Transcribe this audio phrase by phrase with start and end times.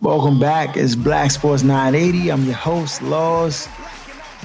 [0.00, 0.76] Welcome back.
[0.76, 2.30] It's Black Sports 980.
[2.30, 3.68] I'm your host, Laws.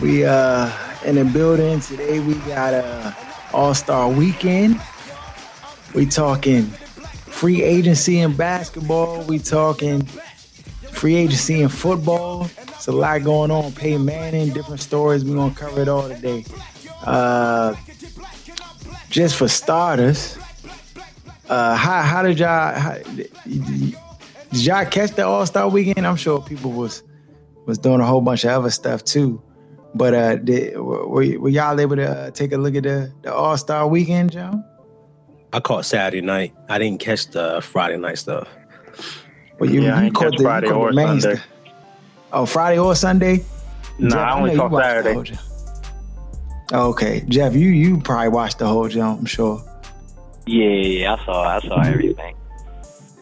[0.02, 0.71] We uh
[1.06, 2.20] in the building today.
[2.20, 3.16] We got a
[3.54, 4.81] All Star Weekend.
[5.94, 9.21] We talking free agency in basketball.
[9.26, 10.02] We talking
[10.92, 12.49] free agency in football.
[12.69, 13.74] It's a lot going on.
[13.74, 15.24] Peyton Manning, different stories.
[15.24, 16.45] We're gonna cover it all today.
[17.04, 17.76] Uh,
[19.12, 20.35] just for starters,
[21.48, 22.73] uh, how how did y'all?
[22.73, 22.98] How,
[24.52, 26.05] did y'all catch the All Star Weekend?
[26.05, 27.04] I'm sure people was
[27.66, 29.42] was doing a whole bunch of other stuff too.
[29.94, 33.34] But uh, did, were, were y'all able to uh, take a look at the, the
[33.34, 34.64] All Star Weekend, Joe?
[35.54, 36.54] I caught Saturday night.
[36.70, 38.48] I didn't catch the Friday night stuff.
[39.60, 41.36] Well, you, yeah, you caught the Friday or Sunday.
[41.36, 41.48] Stuff.
[42.34, 43.44] Oh, Friday or Sunday?
[43.98, 45.38] No, nah, I only caught Saturday.
[46.72, 49.22] Okay, Jeff, you you probably watched the whole jump.
[49.22, 49.64] I'm sure.
[50.46, 52.36] Yeah, yeah, I saw I saw everything.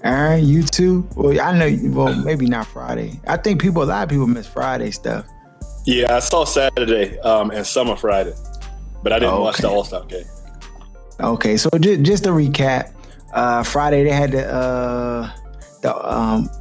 [0.06, 1.08] Aaron, you too?
[1.16, 1.78] Well, I know.
[1.90, 3.20] Well, maybe not Friday.
[3.28, 5.26] I think people, a lot of people miss Friday stuff.
[5.88, 8.36] Yeah, I saw Saturday um, and Summer Friday,
[9.02, 9.42] but I didn't okay.
[9.42, 10.26] watch the All Star game.
[11.20, 12.94] Okay, so just, just to recap,
[13.34, 15.32] uh, Friday they had the uh,
[15.82, 16.52] the um,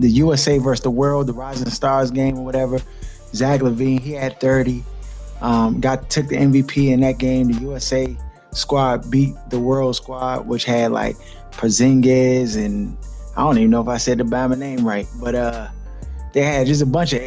[0.00, 2.80] the USA versus the World, the Rising Stars game or whatever.
[3.34, 4.82] Zach LaVine, he had thirty.
[5.42, 7.52] Um, got took the MVP in that game.
[7.52, 8.16] The USA
[8.52, 11.16] squad beat the World squad, which had like
[11.56, 12.96] Porzingis and
[13.36, 15.68] I don't even know if I said the Bama name right, but uh,
[16.32, 17.22] they had just a bunch of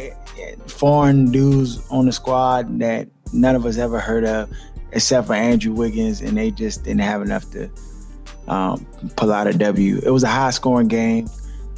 [0.66, 4.50] foreign dudes on the squad that none of us ever heard of,
[4.92, 7.70] except for Andrew Wiggins, and they just didn't have enough to
[8.48, 8.84] um,
[9.16, 10.00] pull out a W.
[10.04, 11.28] It was a high scoring game,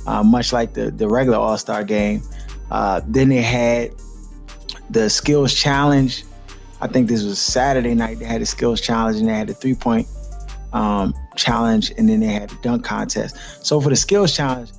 [0.07, 2.23] uh, much like the the regular All Star game.
[2.71, 3.93] Uh, then they had
[4.89, 6.25] the skills challenge.
[6.81, 8.19] I think this was Saturday night.
[8.19, 10.09] They had a skills challenge and they had a three point
[10.73, 13.37] um, challenge, and then they had the dunk contest.
[13.65, 14.71] So for the skills challenge,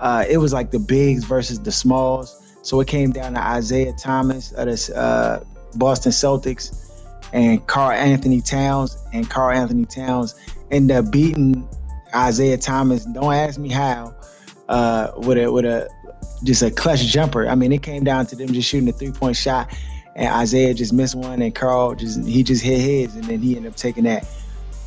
[0.00, 2.42] uh, it was like the bigs versus the smalls.
[2.62, 5.44] So it came down to Isaiah Thomas of the uh,
[5.76, 6.90] Boston Celtics
[7.32, 10.34] and Karl-Anthony Towns, and Karl-Anthony Towns
[10.70, 11.68] ended up beating
[12.14, 13.04] Isaiah Thomas.
[13.04, 14.14] Don't ask me how.
[14.68, 15.88] Uh, with a with a
[16.42, 17.46] just a clutch jumper.
[17.46, 19.72] I mean, it came down to them just shooting a three point shot,
[20.16, 23.56] and Isaiah just missed one, and Karl just he just hit his, and then he
[23.56, 24.26] ended up taking that.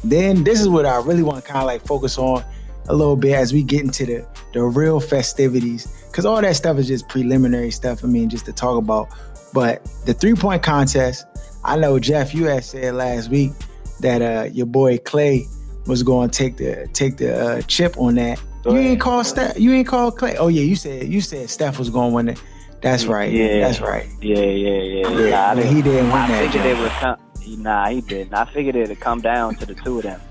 [0.03, 2.43] Then this is what I really want to kind of like focus on
[2.87, 6.77] a little bit as we get into the the real festivities, because all that stuff
[6.77, 8.03] is just preliminary stuff.
[8.03, 9.09] I mean, just to talk about.
[9.53, 11.25] But the three point contest,
[11.63, 13.51] I know Jeff, you had said last week
[13.99, 15.45] that uh, your boy Klay
[15.87, 18.41] was going to take the take the uh, chip on that.
[18.65, 19.59] You ain't called Steph.
[19.59, 20.35] You ain't called Klay.
[20.37, 22.41] Oh yeah, you said you said Steph was going to win it.
[22.81, 23.31] That's right.
[23.31, 24.07] Yeah, that's right.
[24.21, 25.09] Yeah, yeah, yeah.
[25.09, 25.53] yeah.
[25.53, 26.51] Nah, he didn't win I that.
[26.51, 27.17] Figured it would come,
[27.57, 28.33] Nah, he didn't.
[28.33, 30.21] I figured it'd come down to the two of them,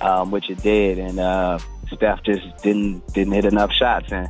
[0.00, 1.58] um, which it did, and uh,
[1.92, 4.28] Steph just didn't didn't hit enough shots, and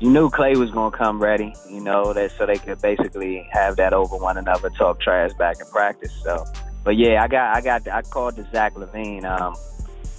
[0.00, 3.76] you knew Klay was gonna come ready, you know, that so they could basically have
[3.76, 6.12] that over one another, talk trash back in practice.
[6.22, 6.44] So,
[6.84, 9.56] but yeah, I got I got I called the Zach LaVine um,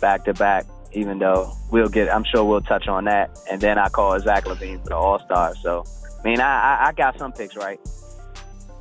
[0.02, 3.78] back to back, even though we'll get I'm sure we'll touch on that, and then
[3.78, 5.56] I called Zach LaVine for the All Star.
[5.62, 5.86] So,
[6.20, 7.80] I mean, I, I I got some picks right.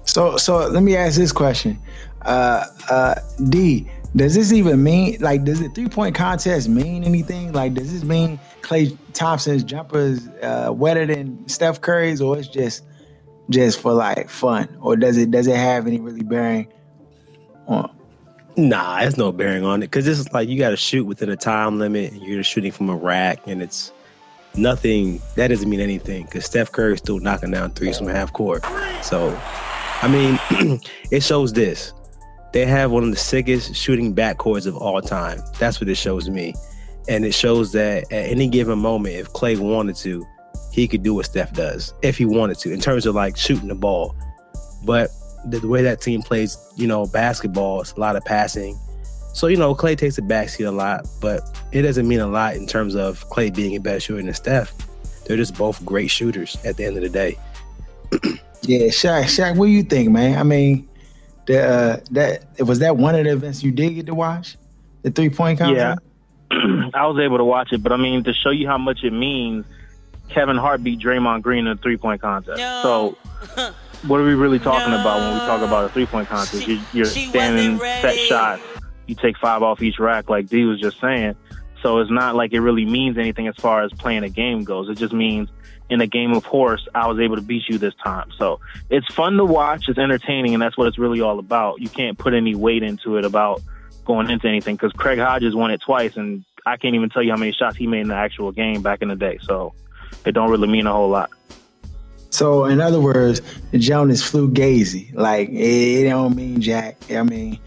[0.04, 1.78] So so let me ask this question
[2.22, 3.14] uh, uh,
[3.48, 7.52] D, does this even mean like does the three point contest mean anything?
[7.52, 12.48] Like, does this mean Klay Thompson's jumper is uh, wetter than Steph Curry's, or it's
[12.48, 12.84] just
[13.50, 16.72] just for like fun, or does it does it have any really bearing
[17.66, 17.94] on?
[18.56, 21.28] Nah, it's no bearing on it because this is like you got to shoot within
[21.28, 23.92] a time limit, and you're shooting from a rack, and it's
[24.56, 25.20] nothing.
[25.36, 28.64] That doesn't mean anything because Steph Curry's still knocking down threes from half court.
[29.02, 29.38] So,
[30.02, 30.80] I mean,
[31.10, 31.92] it shows this
[32.52, 35.40] they have one of the sickest shooting backcourts of all time.
[35.58, 36.54] That's what it shows me.
[37.08, 40.26] And it shows that at any given moment, if Klay wanted to,
[40.72, 43.68] he could do what Steph does if he wanted to in terms of like shooting
[43.68, 44.14] the ball.
[44.84, 45.10] But
[45.46, 48.78] the, way that team plays, you know, basketball, it's a lot of passing.
[49.32, 51.42] So, you know, Klay takes a backseat a lot, but
[51.72, 54.72] it doesn't mean a lot in terms of Klay being a better shooter than Steph.
[55.26, 57.38] They're just both great shooters at the end of the day.
[58.62, 60.38] yeah, Shaq, Shaq, what do you think, man?
[60.38, 60.88] I mean,
[61.48, 64.56] that uh, that was that one of the events you did get to watch,
[65.02, 66.00] the three point contest.
[66.50, 69.02] Yeah, I was able to watch it, but I mean to show you how much
[69.02, 69.66] it means.
[70.28, 72.58] Kevin Hart beat Draymond Green in a three point contest.
[72.58, 73.16] No.
[73.56, 73.72] So,
[74.06, 75.00] what are we really talking no.
[75.00, 76.64] about when we talk about a three point contest?
[76.64, 78.62] She, you're, you're standing set shots.
[79.06, 81.34] You take five off each rack, like D was just saying.
[81.82, 84.90] So it's not like it really means anything as far as playing a game goes.
[84.90, 85.48] It just means
[85.90, 88.30] in a game of horse, I was able to beat you this time.
[88.36, 89.88] So it's fun to watch.
[89.88, 91.80] It's entertaining, and that's what it's really all about.
[91.80, 93.62] You can't put any weight into it about
[94.04, 97.30] going into anything because Craig Hodges won it twice, and I can't even tell you
[97.30, 99.38] how many shots he made in the actual game back in the day.
[99.42, 99.72] So
[100.24, 101.30] it don't really mean a whole lot.
[102.30, 103.40] So, in other words,
[103.72, 105.14] Jonas flew gazy.
[105.14, 106.96] Like it, don't mean jack.
[107.10, 107.58] I mean,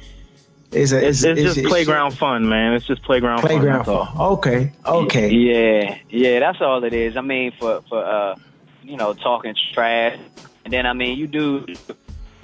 [0.71, 2.73] it's a, it's, it's, it's just it's, playground fun, man.
[2.73, 4.07] It's just playground, playground fun.
[4.07, 4.17] fun.
[4.33, 5.29] Okay, okay.
[5.29, 7.17] Yeah, yeah, that's all it is.
[7.17, 8.35] I mean, for for uh,
[8.83, 10.17] you know, talking trash,
[10.63, 11.65] and then I mean, you do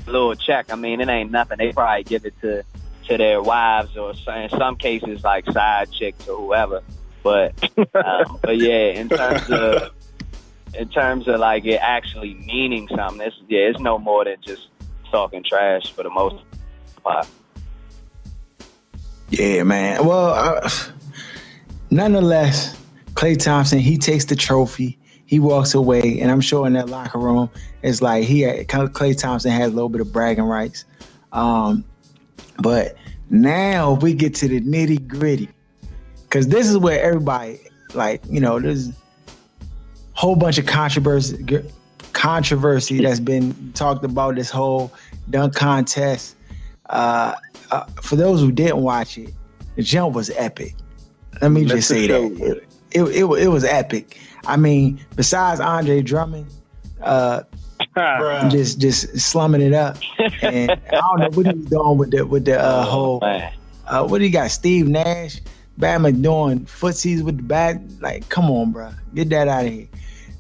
[0.07, 0.71] a little check.
[0.71, 1.57] I mean, it ain't nothing.
[1.57, 2.63] They probably give it to
[3.07, 6.81] to their wives or in some cases like side chicks or whoever.
[7.23, 7.53] But
[7.95, 9.91] um, but yeah, in terms of
[10.73, 14.68] in terms of like it actually meaning something, it's yeah, it's no more than just
[15.12, 16.44] talking trash for the most
[17.03, 17.27] part.
[19.29, 20.06] Yeah, man.
[20.06, 20.69] Well, uh,
[21.89, 22.77] nonetheless,
[23.13, 24.97] Klay Thompson he takes the trophy.
[25.25, 27.50] He walks away, and I'm sure in that locker room,
[27.81, 30.85] it's like he had, Klay Thompson has a little bit of bragging rights.
[31.33, 31.83] Um,
[32.59, 32.95] but
[33.29, 35.50] now we get to the nitty gritty,
[36.23, 37.59] because this is where everybody,
[37.94, 38.94] like, you know, there's a
[40.13, 41.62] whole bunch of controversy,
[42.13, 44.94] controversy that's been talked about this whole
[45.30, 46.38] dunk contest.
[46.89, 47.33] Uh,
[47.71, 49.33] uh, for those who didn't watch it,
[49.75, 50.75] the jump was epic.
[51.41, 54.19] Let me just say that it, it, it, it, was epic.
[54.45, 56.51] I mean, besides Andre Drummond,
[57.01, 57.43] uh,
[58.49, 59.97] just just slumming it up,
[60.41, 63.19] and I don't know what he's doing with the with the uh, oh, whole.
[63.23, 64.51] Uh, what do you got?
[64.51, 65.39] Steve Nash,
[65.79, 67.79] Bama doing footsies with the bat.
[67.99, 69.87] Like, come on, bro, get that out of here.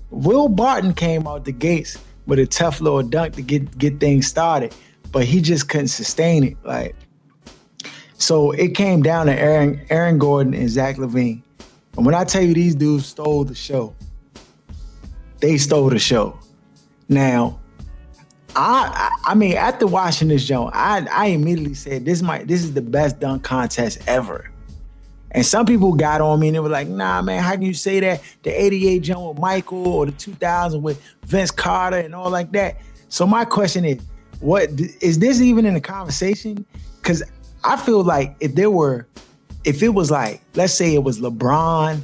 [0.09, 4.27] Will Barton came out the gates with a tough little dunk to get get things
[4.27, 4.73] started,
[5.11, 6.57] but he just couldn't sustain it.
[6.63, 6.95] Like
[8.17, 11.41] so it came down to Aaron, Aaron Gordon and Zach LaVine.
[11.95, 13.95] And when I tell you these dudes stole the show,
[15.39, 16.37] they stole the show.
[17.09, 17.59] Now,
[18.55, 22.73] I I mean, after watching this joint, I I immediately said this might this is
[22.73, 24.51] the best dunk contest ever.
[25.31, 27.73] And some people got on me and they were like, nah, man, how can you
[27.73, 28.23] say that?
[28.43, 32.77] The 88 jump with Michael or the 2000 with Vince Carter and all like that.
[33.09, 34.01] So my question is,
[34.39, 34.69] what
[35.01, 36.65] is this even in the conversation?
[37.01, 37.23] Because
[37.63, 39.07] I feel like if there were,
[39.63, 42.01] if it was like, let's say it was LeBron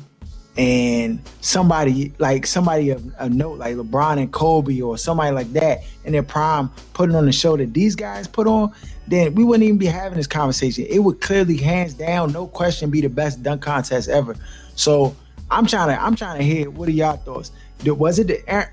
[0.57, 5.83] and somebody like somebody of a note like LeBron and Kobe or somebody like that
[6.05, 8.71] in their prime putting on the show that these guys put on,
[9.07, 10.85] then we wouldn't even be having this conversation.
[10.89, 14.35] It would clearly, hands down, no question, be the best dunk contest ever.
[14.75, 15.15] So
[15.49, 17.51] I'm trying to, I'm trying to hear what are y'all thoughts?
[17.85, 18.69] Was it the Aaron,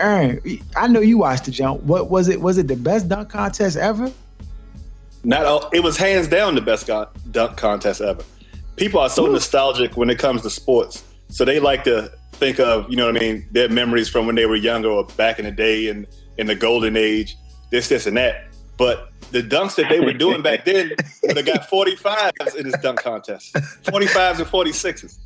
[0.00, 0.60] Aaron?
[0.76, 1.82] I know you watched the jump.
[1.82, 2.40] What was it?
[2.40, 4.10] Was it the best dunk contest ever?
[5.24, 6.88] Not all, it was hands down the best
[7.30, 8.22] dunk contest ever.
[8.76, 9.32] People are so Ooh.
[9.32, 13.16] nostalgic when it comes to sports, so they like to think of you know what
[13.16, 16.06] I mean their memories from when they were younger or back in the day and
[16.38, 17.36] in the golden age,
[17.70, 18.46] this, this, and that.
[18.76, 20.92] But the dunks that they were doing back then
[21.24, 25.18] would have got 45s in this dunk contest, 45s and 46s.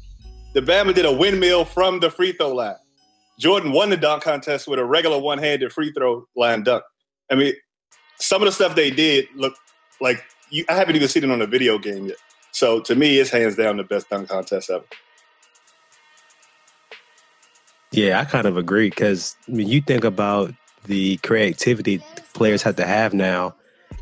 [0.55, 2.77] The Bama did a windmill from the free throw line.
[3.39, 6.83] Jordan won the dunk contest with a regular one-handed free throw line dunk.
[7.31, 7.55] I mean,
[8.19, 9.55] some of the stuff they did look
[10.03, 12.17] like you, I haven't even seen it on a video game yet.
[12.51, 14.85] So to me, it's hands down the best dunk contest ever.
[17.93, 20.53] Yeah, I kind of agree because I mean, you think about
[20.85, 22.03] the creativity
[22.35, 23.55] players have to have now.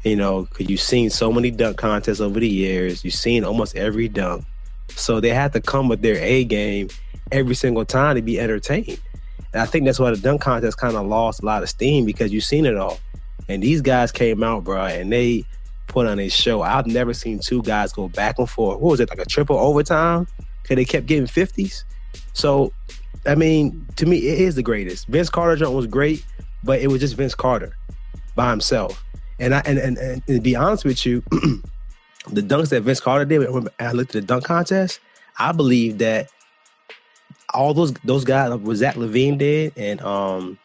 [0.04, 3.04] You know, because you've seen so many dunk contests over the years.
[3.04, 4.44] You've seen almost every dunk,
[4.88, 6.88] so they have to come with their A game
[7.30, 9.00] every single time to be entertained.
[9.52, 12.06] And I think that's why the dunk contest kind of lost a lot of steam
[12.06, 12.98] because you've seen it all.
[13.48, 15.44] And these guys came out, bro, and they
[15.90, 16.62] put on a show.
[16.62, 18.80] I've never seen two guys go back and forth.
[18.80, 20.26] What was it like a triple overtime?
[20.64, 21.84] Cause they kept getting fifties.
[22.32, 22.72] So,
[23.26, 25.08] I mean, to me, it is the greatest.
[25.08, 26.24] Vince Carter jump was great,
[26.62, 27.76] but it was just Vince Carter
[28.34, 29.04] by himself.
[29.38, 31.22] And I and and, and to be honest with you,
[32.30, 35.00] the dunks that Vince Carter did, when I looked at the dunk contest,
[35.38, 36.30] I believe that
[37.52, 40.58] all those those guys, what Zach LaVine did, and um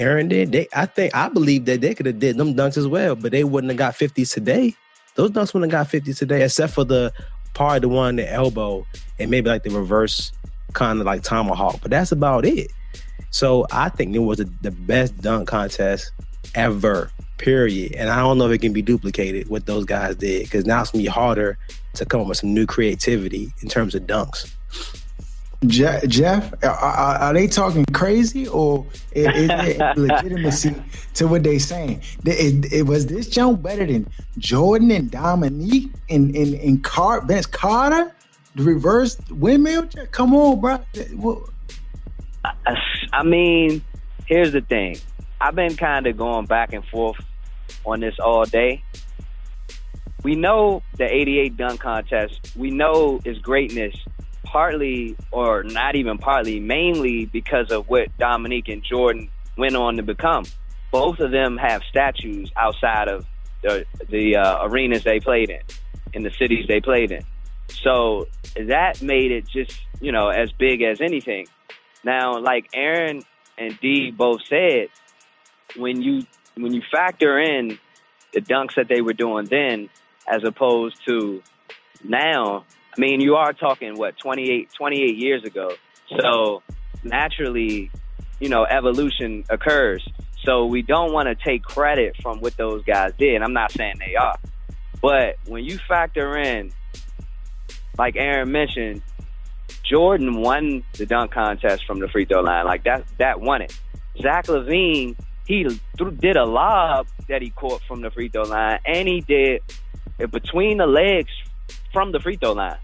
[0.00, 0.50] Aaron did.
[0.50, 3.32] They, I think, I believe that they could have did them dunks as well, but
[3.32, 4.74] they wouldn't have got 50s today.
[5.14, 7.12] Those dunks wouldn't have got 50s today, except for the
[7.52, 8.86] part of the one, the elbow,
[9.18, 10.32] and maybe like the reverse
[10.72, 11.80] kind of like tomahawk.
[11.82, 12.72] But that's about it.
[13.30, 16.12] So I think it was a, the best dunk contest
[16.54, 17.92] ever, period.
[17.92, 20.80] And I don't know if it can be duplicated what those guys did because now
[20.80, 21.58] it's gonna be harder
[21.94, 24.52] to come up with some new creativity in terms of dunks.
[25.66, 30.74] Jeff, are, are, they talking crazy or is, is there legitimacy
[31.14, 32.02] to what they saying?
[32.24, 37.44] It, it, was this jump better than Jordan and Dominique and and, and Car- Vince
[37.44, 38.14] Carter?
[38.54, 39.88] The reverse windmill?
[40.12, 41.44] Come on, bro.
[42.42, 42.74] I,
[43.12, 43.82] I mean,
[44.26, 44.96] here's the thing.
[45.42, 47.18] I've been kind of going back and forth
[47.84, 48.82] on this all day.
[50.22, 52.56] We know the 88 dunk contest.
[52.56, 53.94] We know its greatness
[54.50, 60.02] partly, or not even partly, mainly because of what Dominique and Jordan went on to
[60.02, 60.44] become.
[60.90, 63.24] Both of them have statues outside of
[63.62, 65.60] the the uh, arenas they played in,
[66.12, 67.22] in the cities they played in.
[67.68, 68.26] So
[68.56, 71.46] that made it just you know as big as anything.
[72.02, 73.22] Now, like Aaron
[73.56, 74.88] and D both said,
[75.76, 76.26] when you
[76.56, 77.78] when you factor in
[78.32, 79.88] the dunks that they were doing then,
[80.26, 81.42] as opposed to
[82.02, 82.64] now,
[82.96, 85.70] I mean, you are talking what 28, 28 years ago.
[86.20, 86.62] So
[87.04, 87.90] naturally,
[88.40, 90.06] you know, evolution occurs.
[90.44, 93.42] So we don't want to take credit from what those guys did.
[93.42, 94.36] I'm not saying they are.
[95.00, 96.72] But when you factor in,
[97.98, 99.02] like Aaron mentioned,
[99.82, 102.64] Jordan won the dunk contest from the free throw line.
[102.64, 103.78] Like that, that won it.
[104.20, 105.16] Zach LaVine,
[105.46, 105.66] he
[106.18, 109.62] did a lob that he caught from the free throw line, and he did
[110.30, 111.30] between the legs
[111.92, 112.78] from the free throw line.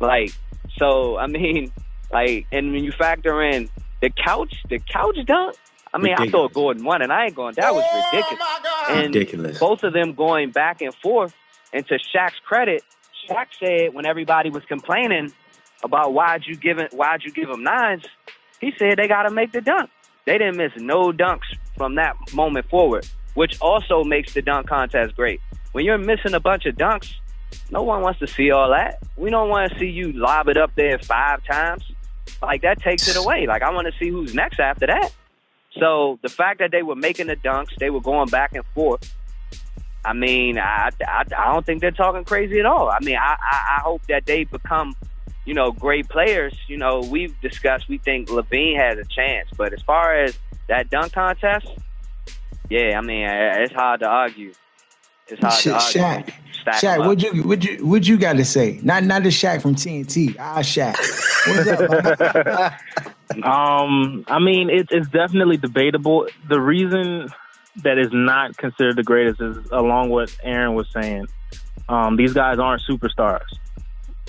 [0.00, 0.32] Like,
[0.76, 1.72] so I mean,
[2.12, 3.68] like, and when you factor in
[4.00, 5.56] the couch, the couch dunk.
[5.92, 6.28] I mean, ridiculous.
[6.28, 7.54] I thought Gordon won, and I ain't going.
[7.54, 8.44] That was oh, ridiculous.
[8.90, 9.58] And ridiculous.
[9.58, 11.34] both of them going back and forth.
[11.72, 12.84] And to Shaq's credit,
[13.26, 15.32] Shaq said when everybody was complaining
[15.82, 18.04] about why'd you give it, why'd you give them nines,
[18.60, 19.90] he said they got to make the dunk.
[20.24, 25.16] They didn't miss no dunks from that moment forward, which also makes the dunk contest
[25.16, 25.40] great.
[25.72, 27.14] When you're missing a bunch of dunks,
[27.70, 29.02] no one wants to see all that.
[29.16, 31.84] We don't want to see you lob it up there five times.
[32.42, 33.46] Like that takes it away.
[33.46, 35.12] Like I want to see who's next after that.
[35.78, 39.14] So the fact that they were making the dunks, they were going back and forth.
[40.04, 42.88] I mean, I, I, I don't think they're talking crazy at all.
[42.88, 44.94] I mean, I, I, I hope that they become,
[45.44, 46.56] you know, great players.
[46.68, 50.38] You know, we've discussed we think LaVine has a chance, but as far as
[50.68, 51.68] that dunk contest,
[52.70, 54.52] yeah, I mean, it's hard to argue.
[55.28, 56.32] It's hard Shit, to argue.
[56.64, 58.80] Shaq, Shaq what you what you what you got to say?
[58.82, 60.36] Not not the Shaq from TNT.
[60.38, 60.96] Ah, Shaq.
[61.46, 61.68] What's
[62.60, 63.44] up?
[63.44, 66.28] um, I mean, it's it's definitely debatable.
[66.48, 67.28] The reason
[67.82, 71.26] that is not considered the greatest is along what Aaron was saying.
[71.88, 73.46] Um, these guys aren't superstars.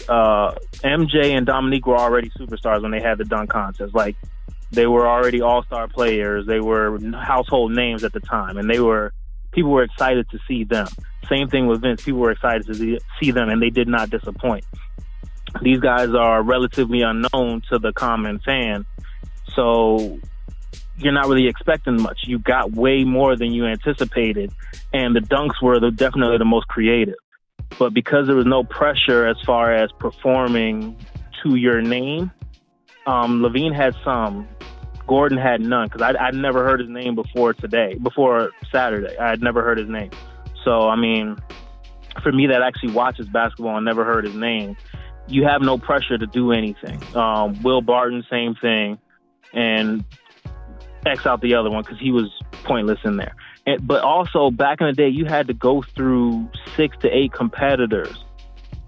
[0.08, 3.94] Uh, MJ and Dominique were already superstars when they had the dunk contest.
[3.94, 4.16] Like
[4.72, 6.46] they were already all star players.
[6.46, 9.14] They were household names at the time, and they were
[9.52, 10.88] people were excited to see them.
[11.28, 12.04] Same thing with Vince.
[12.04, 14.66] People were excited to see them, and they did not disappoint.
[15.62, 18.86] These guys are relatively unknown to the common fan,
[19.56, 20.20] so
[20.98, 22.20] you're not really expecting much.
[22.26, 24.52] You got way more than you anticipated,
[24.94, 27.16] and the dunks were the, definitely the most creative.
[27.78, 30.98] But because there was no pressure as far as performing
[31.44, 32.32] to your name,
[33.06, 34.48] um, LaVine had some,
[35.10, 39.18] Gordon had none because I'd, I'd never heard his name before today, before Saturday.
[39.18, 40.12] I had never heard his name.
[40.64, 41.36] So, I mean,
[42.22, 44.78] for me that actually watches basketball and never heard his name,
[45.28, 47.02] you have no pressure to do anything.
[47.16, 49.00] Um, Will Barton, same thing.
[49.52, 50.06] And
[51.08, 52.30] X out the other one because he was
[52.64, 53.36] pointless in there.
[53.66, 57.34] And, but also back in the day, you had to go through six to eight
[57.34, 58.24] competitors.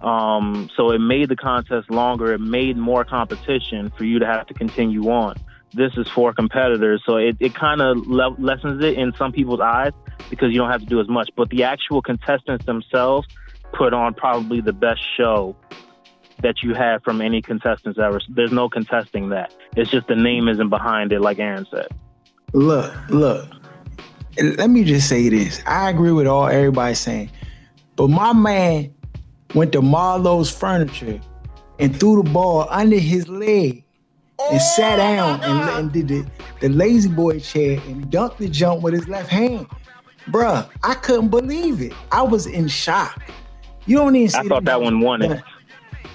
[0.02, 2.32] Um, so it made the contest longer.
[2.34, 5.36] It made more competition for you to have to continue on.
[5.74, 9.62] This is for competitors, so it, it kind of le- lessens it in some people's
[9.62, 9.94] eyes
[10.30, 11.30] because you don't have to do as much.
[11.38, 13.28] But the actual contestants themselves
[13.74, 15.56] put on probably the best show
[16.42, 18.20] that you had from any contestants ever.
[18.30, 19.54] There's no contesting that.
[19.76, 21.88] It's just the name isn't behind it, like Aaron said.
[22.54, 23.48] Look, look.
[24.42, 25.62] Let me just say this.
[25.66, 27.32] I agree with all everybody saying,
[27.96, 28.94] but my man
[29.54, 31.20] went to Marlowe's furniture
[31.80, 33.84] and threw the ball under his leg
[34.50, 36.26] and oh sat down and, and, did the,
[36.60, 39.68] the lazy boy chair and dunked the jump with his left hand.
[40.28, 41.94] Bruh, I couldn't believe it.
[42.12, 43.22] I was in shock.
[43.86, 45.42] You don't even see I thought that, that one won it.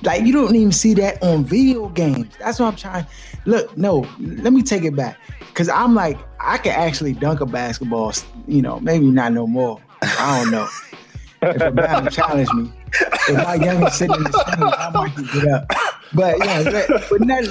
[0.02, 2.34] Like you don't even see that on video games.
[2.38, 3.06] That's what I'm trying.
[3.44, 5.18] Look, no, let me take it back.
[5.54, 8.12] Cause I'm like, I can actually dunk a basketball,
[8.46, 9.80] you know, maybe not no more.
[10.02, 10.68] I don't know.
[11.42, 15.48] if a man challenge me, if my youngest sitting in the stands, I might get
[15.48, 15.70] up.
[16.14, 17.44] But yeah, but, but not,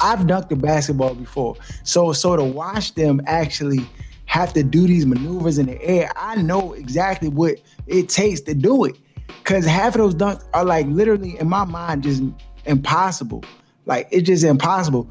[0.00, 1.56] I've dunked a basketball before.
[1.84, 3.86] So so to watch them actually
[4.26, 8.54] have to do these maneuvers in the air, I know exactly what it takes to
[8.54, 8.96] do it.
[9.44, 12.22] Cause half of those dunks are like literally in my mind just
[12.66, 13.44] impossible.
[13.86, 15.10] Like it's just impossible.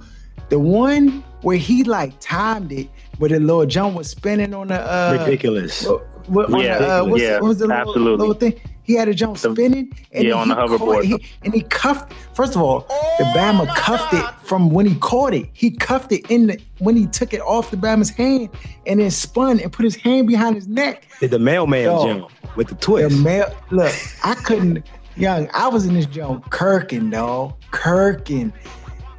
[0.50, 4.80] The one where he like timed it, where the little jump was spinning on the
[4.80, 5.86] uh, ridiculous.
[6.28, 8.28] What, yeah, the, uh, what's, yeah, what was the little, absolutely.
[8.28, 8.62] little thing?
[8.88, 11.04] He had a jump spinning, and yeah, on the hoverboard.
[11.04, 12.14] He, and he cuffed.
[12.34, 12.86] First of all,
[13.18, 15.50] the oh Bama cuffed it from when he caught it.
[15.52, 18.48] He cuffed it in the when he took it off the Bama's hand,
[18.86, 21.06] and then spun and put his hand behind his neck.
[21.20, 23.14] Did the mailman Yo, jump with the twist?
[23.14, 23.54] The mail.
[23.72, 24.86] Look, I couldn't.
[25.18, 28.54] young, I was in this jump kirking, dog, kirking,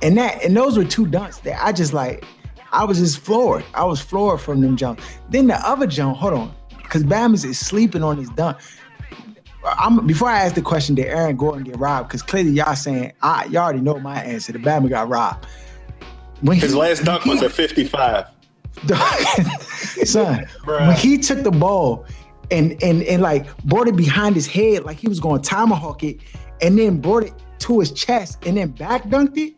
[0.00, 2.24] and that and those were two dunks that I just like.
[2.72, 3.64] I was just floored.
[3.74, 5.02] I was floored from them jumps.
[5.28, 8.56] Then the other jump, hold on, because Bama's is sleeping on his dunk.
[9.64, 12.08] I'm, before I ask the question, did Aaron Gordon get robbed?
[12.08, 14.52] Because clearly y'all saying, I, y'all already know my answer.
[14.52, 15.46] The Bama got robbed.
[16.40, 18.26] When His he, last dunk was at 55.
[20.04, 22.06] Son, when he took the ball
[22.50, 26.04] and and and like brought it behind his head like he was going to tomahawk
[26.04, 26.20] it,
[26.62, 29.54] and then brought it to his chest and then back dunked it,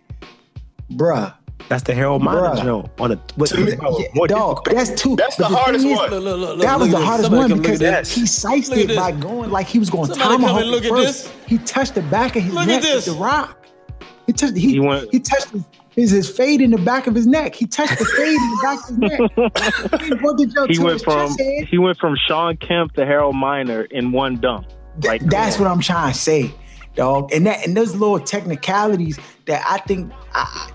[0.92, 1.34] bruh.
[1.70, 4.64] That's the Harold Miner joke on a what, me, yeah, dog.
[4.64, 5.14] That's two.
[5.14, 6.10] That's the, the hardest is, one.
[6.10, 9.68] Look, look, look, that was the hardest one because he sized it by going like
[9.68, 11.26] he was going Somebody tomahawk look first.
[11.26, 11.32] This.
[11.46, 13.64] He touched the back of his look neck with the rock.
[14.26, 14.56] He touched.
[14.56, 17.54] He, he, went, he touched his, his, his fade in the back of his neck.
[17.54, 20.68] He touched the fade in the back of his neck.
[20.70, 21.36] he, went from
[21.68, 24.66] he went from Shawn Kemp to Harold Miner in one dunk.
[25.04, 26.52] Like that's what I'm trying to say,
[26.96, 27.32] dog.
[27.32, 30.72] And that and those little technicalities that I think I,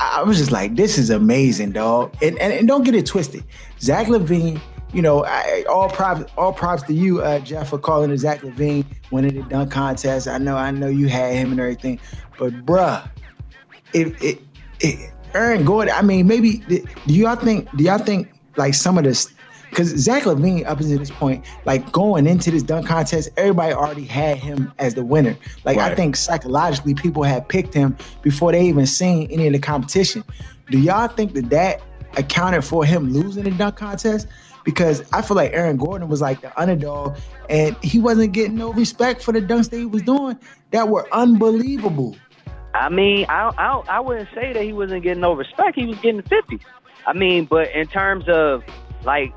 [0.00, 2.14] I was just like, this is amazing, dog.
[2.22, 3.44] And, and, and don't get it twisted.
[3.80, 4.60] Zach LaVine,
[4.92, 8.40] you know, I, all props all props to you, uh, Jeff, for calling it Zach
[8.40, 10.28] LaVine winning the dunk contest.
[10.28, 12.00] I know, I know you had him and everything,
[12.38, 13.08] but bruh,
[13.92, 14.40] it it,
[14.80, 15.94] it Aaron Gordon.
[15.94, 19.32] I mean, maybe do y'all think do y'all think like some of this
[19.70, 24.04] because Zach LaVine, up until this point, like going into this dunk contest, everybody already
[24.04, 25.36] had him as the winner.
[25.64, 25.92] Like right.
[25.92, 30.24] I think psychologically, people had picked him before they even seen any of the competition.
[30.70, 31.82] Do y'all think that that
[32.16, 34.26] accounted for him losing the dunk contest?
[34.64, 37.16] Because I feel like Aaron Gordon was like the underdog,
[37.48, 40.38] and he wasn't getting no respect for the dunks that he was doing
[40.72, 42.16] that were unbelievable.
[42.74, 45.74] I mean, I I, I wouldn't say that he wasn't getting no respect.
[45.76, 46.60] He was getting 50.
[47.06, 48.62] I mean, but in terms of
[49.04, 49.32] like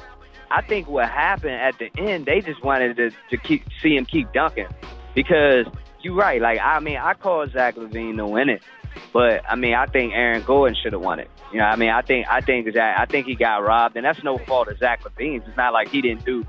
[0.51, 4.05] I think what happened at the end, they just wanted to, to keep see him
[4.05, 4.67] keep dunking
[5.15, 5.65] because
[6.01, 6.41] you're right.
[6.41, 8.61] Like I mean, I called Zach LaVine to win it,
[9.13, 11.29] but I mean, I think Aaron Gordon should have won it.
[11.51, 14.05] You know, I mean, I think I think that I think he got robbed, and
[14.05, 15.47] that's no fault of Zach LaVine's.
[15.47, 16.45] It's not like he didn't do,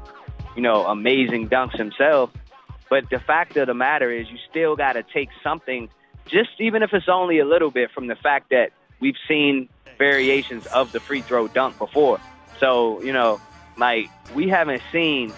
[0.56, 2.30] you know, amazing dunks himself.
[2.90, 5.88] But the fact of the matter is, you still got to take something,
[6.26, 10.66] just even if it's only a little bit, from the fact that we've seen variations
[10.66, 12.20] of the free throw dunk before.
[12.60, 13.40] So you know,
[13.82, 15.32] like we haven't seen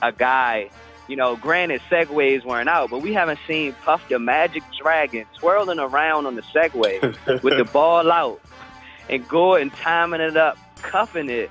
[0.00, 0.70] a guy,
[1.08, 5.78] you know, granted segways weren't out, but we haven't seen Puff the Magic Dragon twirling
[5.78, 7.02] around on the segway
[7.42, 8.40] with the ball out
[9.10, 11.50] and going timing it up, cuffing it,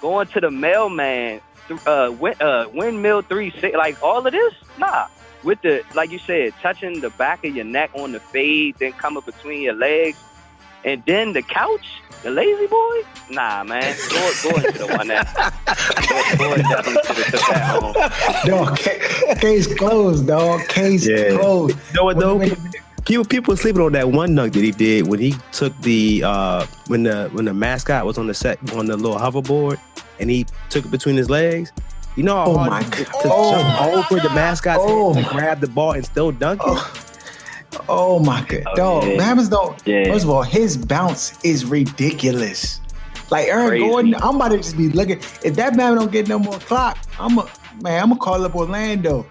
[0.00, 1.40] going to the mailman,
[1.84, 5.08] uh, wind, uh, windmill three six, like all of this, nah.
[5.42, 8.92] With the like you said, touching the back of your neck on the fade, then
[8.92, 10.16] coming between your legs,
[10.84, 13.02] and then the couch the lazy boy?
[13.30, 13.96] Nah, man.
[14.08, 15.34] Go, go into the one that.
[16.38, 17.94] go, go definitely to the took that home.
[18.46, 20.60] Dog, case closed, dog.
[20.68, 21.36] Case yeah.
[21.36, 21.76] closed.
[21.88, 22.40] You know what though?
[23.04, 26.64] People people sleeping on that one dunk that he did when he took the uh
[26.86, 29.80] when the when the mascot was on the set on the little hoverboard
[30.20, 31.72] and he took it between his legs.
[32.14, 35.14] You know how oh hard to, to oh jump over the mascot's oh.
[35.14, 36.68] head to grab the ball and still dunk it?
[36.68, 37.11] Oh.
[37.88, 39.04] Oh my oh, god, oh, dog.
[39.04, 39.16] Yeah.
[39.16, 39.80] Bama's don't.
[39.86, 40.04] Yeah.
[40.04, 42.80] First of all, his bounce is ridiculous.
[43.30, 43.88] Like Aaron Crazy.
[43.88, 45.18] Gordon, I'm about to just be looking.
[45.42, 48.02] If that man don't get no more clock, I'm a man.
[48.02, 49.26] I'm gonna call up Orlando,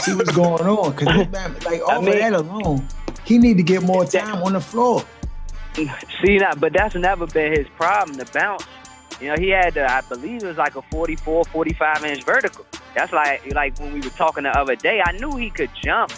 [0.00, 0.92] see what's going on.
[0.94, 1.06] Cause
[1.64, 2.86] like off I mean, that alone,
[3.24, 5.04] he need to get more time on the floor.
[5.74, 8.16] See that, but that's never been his problem.
[8.16, 8.64] The bounce.
[9.20, 12.64] You know, he had, I believe it was like a 44, 45 inch vertical.
[12.94, 15.02] That's like, like when we were talking the other day.
[15.04, 16.10] I knew he could jump,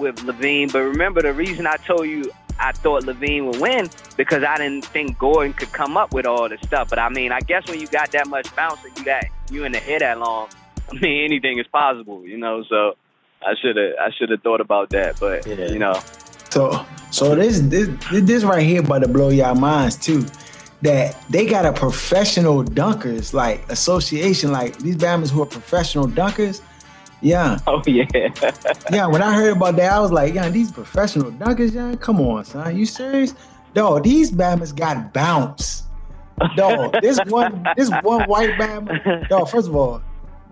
[0.00, 0.72] with LaVine.
[0.72, 4.84] But remember, the reason I told you I thought LaVine would win because I didn't
[4.84, 6.90] think Gordon could come up with all this stuff.
[6.90, 9.64] But I mean, I guess when you got that much bounce and you got you
[9.64, 10.48] in the head that long,
[10.90, 12.62] I mean, anything is possible, you know.
[12.68, 12.96] So
[13.42, 15.68] I should have I should have thought about that, but yeah.
[15.68, 16.00] you know.
[16.50, 20.26] So so this this this right here about to blow y'all minds too.
[20.82, 26.62] That they got a professional dunkers like association, like these Bammers who are professional dunkers
[27.20, 27.58] yeah.
[27.66, 28.06] Oh yeah.
[28.90, 29.06] yeah.
[29.06, 32.44] When I heard about that, I was like, yeah, these professional dunkers, yeah, come on,
[32.44, 33.34] son, you serious?
[33.74, 35.84] Dog, these Bammers got bounce.
[36.56, 39.28] Dog, this one, this one white Bama.
[39.28, 40.02] Dog, first of all,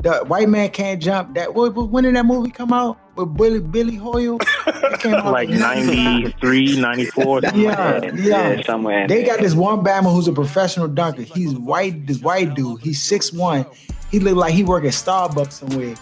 [0.03, 1.35] the white man can't jump.
[1.35, 4.39] That when did that movie come out with Billy Billy Hoyle?
[4.67, 7.41] It came out like 93, 94.
[7.43, 9.09] Yeah, yeah, yeah, somewhere.
[9.09, 11.23] They got this one Bama who's a professional dunker.
[11.23, 12.07] He's white.
[12.07, 12.81] This white dude.
[12.81, 13.67] He's six one.
[14.11, 15.97] He looked like he work at Starbucks somewhere.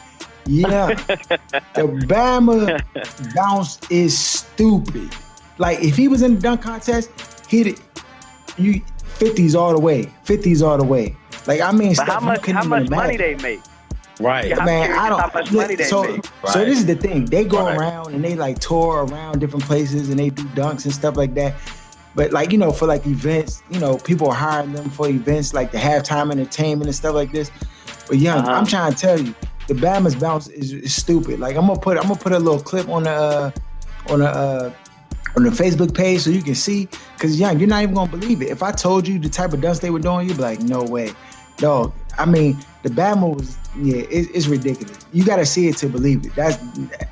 [0.46, 0.94] Yeah.
[1.74, 2.80] the Bama
[3.34, 5.10] bounce is stupid.
[5.58, 7.10] Like if he was in the dunk contest,
[7.48, 7.78] he'd
[8.58, 8.80] you
[9.18, 10.04] 50s all the way.
[10.24, 11.16] 50s all the way.
[11.46, 13.60] Like I mean, but how much how much money they make?
[14.18, 14.48] Right.
[14.48, 15.20] Yeah, man, I don't.
[15.20, 16.24] how much money they so, make.
[16.48, 17.26] so this is the thing.
[17.26, 17.76] They go Right.
[17.78, 21.34] around and they like tour around different places and they do dunks and stuff like
[21.34, 21.54] that.
[22.14, 25.52] But like you know, for like events, you know, people are hiring them for events
[25.52, 27.50] like the halftime entertainment and stuff like this.
[28.08, 28.52] But young, Uh-huh.
[28.52, 29.34] I'm trying to tell you,
[29.66, 31.40] the Bama's bounce is, is stupid.
[31.40, 33.50] Like I'm gonna put, I'm gonna put a little clip on the uh,
[34.08, 34.72] on the uh,
[35.36, 36.88] on the Facebook page so you can see.
[37.18, 38.48] Cause young, you're not even gonna believe it.
[38.48, 40.82] If I told you the type of dunks they were doing, you'd be like, no
[40.82, 41.12] way,
[41.56, 41.92] dog.
[42.18, 44.98] I mean, the Bama was, yeah, it, it's ridiculous.
[45.12, 46.34] You gotta see it to believe it.
[46.34, 46.56] That's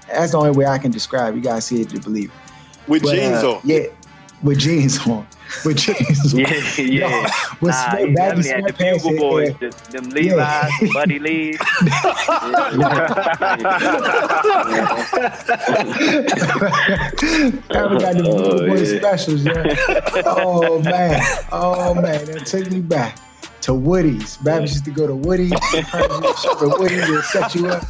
[0.06, 1.34] that's the only way I can describe.
[1.34, 1.38] it.
[1.38, 2.88] You gotta see it to believe it.
[2.88, 3.60] with But, jeans uh, on.
[3.64, 3.86] Yeah,
[4.42, 5.26] with jeans on.
[5.64, 6.40] With jeans on.
[6.40, 7.30] Yeah, yeah.
[7.60, 10.88] With Nah, he definitely had the Bugle Boys, the, them Levi's, Yeah.
[10.92, 11.58] Buddy Lee's.
[17.70, 18.98] Haven't got the Oh, Bugle Boy yeah.
[18.98, 20.22] specials, yeah.
[20.26, 21.20] Oh man,
[21.52, 23.18] oh man, that took me back
[23.62, 24.36] to Woody's.
[24.38, 27.84] Babbitt used to go to Woody's, at Woody's and set you up.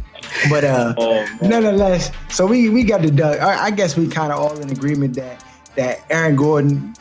[0.50, 3.40] But uh, Oh, nonetheless, so we we got the dunk.
[3.40, 5.44] I, I guess we kind of all in agreement that
[5.76, 6.94] that Aaron Gordon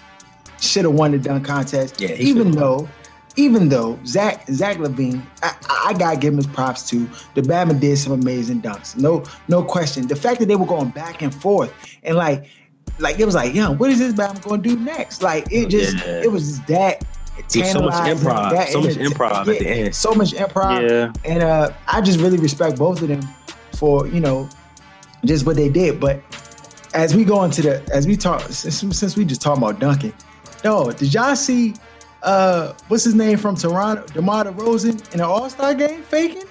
[0.59, 1.99] should have won the dunk contest.
[2.01, 2.87] Yeah, even though,
[3.35, 5.55] even though Zach Zach LaVine, I,
[5.87, 7.09] I gotta give him his props too.
[7.35, 8.97] The Bama did some amazing dunks.
[8.97, 10.07] No no question.
[10.07, 12.45] The fact that they were going back and forth and like
[12.99, 15.21] like it was like, yo, what is this Bama going to do next?
[15.21, 16.21] Like it just Yeah.
[16.23, 17.03] it was that.
[17.49, 19.95] There's so much improv, that so much enter- improv at the end.
[19.95, 20.89] So much improv.
[20.89, 21.13] Yeah.
[21.31, 23.21] And uh, I just really respect both of them
[23.73, 24.49] for you know
[25.25, 25.99] just what they did.
[25.99, 26.21] But
[26.93, 30.13] as we go into the as we talk since, since we just talking about Duncan,
[30.63, 31.75] no, did y'all see
[32.23, 36.43] uh what's his name from Toronto, DeMar DeRozan in an All Star game faking?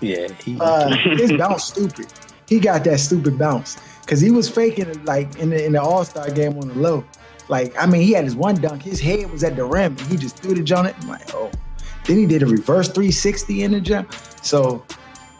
[0.00, 0.28] Yeah.
[0.44, 2.06] He, Uh, his bounce stupid.
[2.48, 5.80] He got that stupid bounce because he was faking it like in the in the
[5.82, 7.04] All Star game on the low.
[7.48, 8.82] Like I mean, he had his one dunk.
[8.82, 10.94] His head was at the rim, and he just threw the joint.
[11.00, 11.50] I'm like, oh.
[12.06, 14.12] Then he did a reverse 360 in the jump.
[14.42, 14.84] So,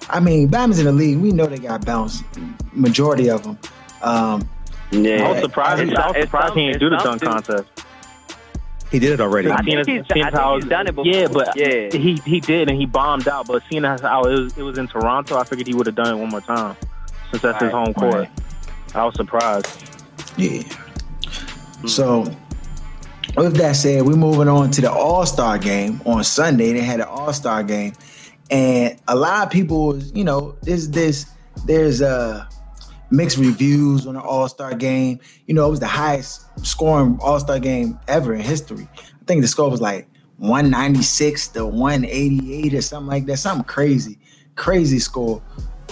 [0.09, 1.19] I mean, Bama's in the league.
[1.19, 2.23] We know they got bounced,
[2.73, 3.59] Majority of them.
[4.01, 4.49] Um,
[4.93, 5.27] yeah.
[5.27, 5.93] I was surprised.
[5.95, 7.69] I was surprised he didn't do the dunk some contest.
[8.93, 9.51] he did it already.
[9.51, 11.11] I I think he's- seen I think how- he's done it before.
[11.11, 11.89] Yeah, but Yeah.
[11.99, 13.47] he he did and he bombed out.
[13.49, 15.97] But seeing as how it was, it was in Toronto, I figured he would have
[15.97, 16.77] done it one more time
[17.31, 18.15] since that's his Right, home court.
[18.15, 18.31] right.
[18.95, 19.67] I was surprised.
[20.37, 20.63] Yeah.
[21.87, 22.23] So,
[23.37, 26.73] with that said, we're moving on to the All Star game on Sunday.
[26.73, 27.93] They had an All Star game,
[28.51, 31.27] and a lot of people, you know, there's this,
[31.67, 32.47] there's uh
[33.11, 35.21] mixed reviews on the All Star game.
[35.47, 38.89] You know, it was the highest scoring All Star game ever in history.
[38.97, 43.37] I think the score was like 196 to 188 or something like that.
[43.37, 44.19] Something crazy,
[44.57, 45.43] crazy score.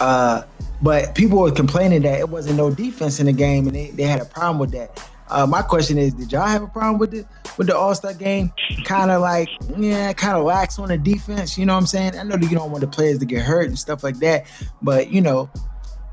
[0.01, 0.43] Uh,
[0.83, 4.05] but people were complaining that it wasn't no defense in the game, and they, they
[4.05, 5.09] had a problem with that.
[5.31, 8.13] Uh, my question is, did y'all have a problem with it with the All Star
[8.13, 8.53] game?
[8.85, 11.57] Kind of like, yeah, kind of lax on the defense.
[11.57, 12.19] You know what I'm saying?
[12.19, 14.47] I know that you don't want the players to get hurt and stuff like that,
[14.83, 15.49] but you know,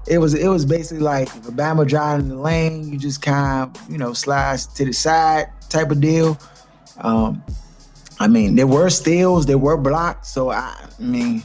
[0.08, 3.22] it was it was basically like if a Bama driving in the lane, you just
[3.22, 6.38] kind of you know slides to the side type of deal.
[7.00, 7.44] Um,
[8.20, 11.44] I mean, there were steals, there were blocks, so I, I mean,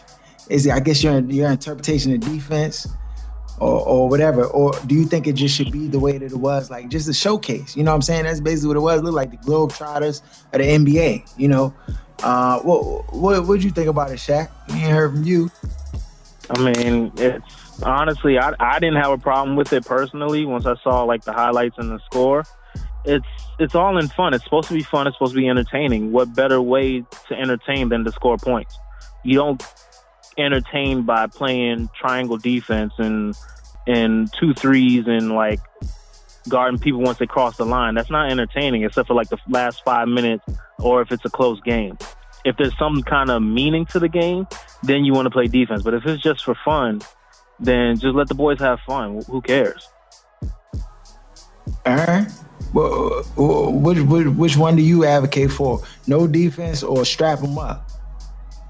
[0.48, 2.86] is I guess your your interpretation of defense
[3.62, 6.36] or, or whatever, or do you think it just should be the way that it
[6.36, 7.76] was, like just a showcase?
[7.76, 8.24] You know what I'm saying?
[8.24, 9.00] That's basically what it was.
[9.00, 10.20] It looked like the Globetrotters
[10.52, 11.32] of the NBA.
[11.36, 11.74] You know,
[12.24, 14.50] uh, what what what you think about it, Shaq?
[14.68, 15.48] We ain't heard from you.
[16.50, 20.44] I mean, it's honestly, I I didn't have a problem with it personally.
[20.44, 22.42] Once I saw like the highlights and the score,
[23.04, 23.26] it's
[23.60, 24.34] it's all in fun.
[24.34, 25.06] It's supposed to be fun.
[25.06, 26.10] It's supposed to be entertaining.
[26.10, 28.76] What better way to entertain than to score points?
[29.22, 29.64] You don't
[30.36, 33.36] entertain by playing triangle defense and
[33.86, 35.60] and two threes and like
[36.48, 37.94] guarding people once they cross the line.
[37.94, 40.44] That's not entertaining, except for like the last five minutes
[40.78, 41.98] or if it's a close game.
[42.44, 44.48] If there's some kind of meaning to the game,
[44.82, 45.82] then you want to play defense.
[45.82, 47.00] But if it's just for fun,
[47.60, 49.22] then just let the boys have fun.
[49.28, 49.88] Who cares?
[51.86, 52.26] Aaron,
[52.74, 55.82] wh- uh, wh- which, which which one do you advocate for?
[56.06, 57.88] No defense or strap them up?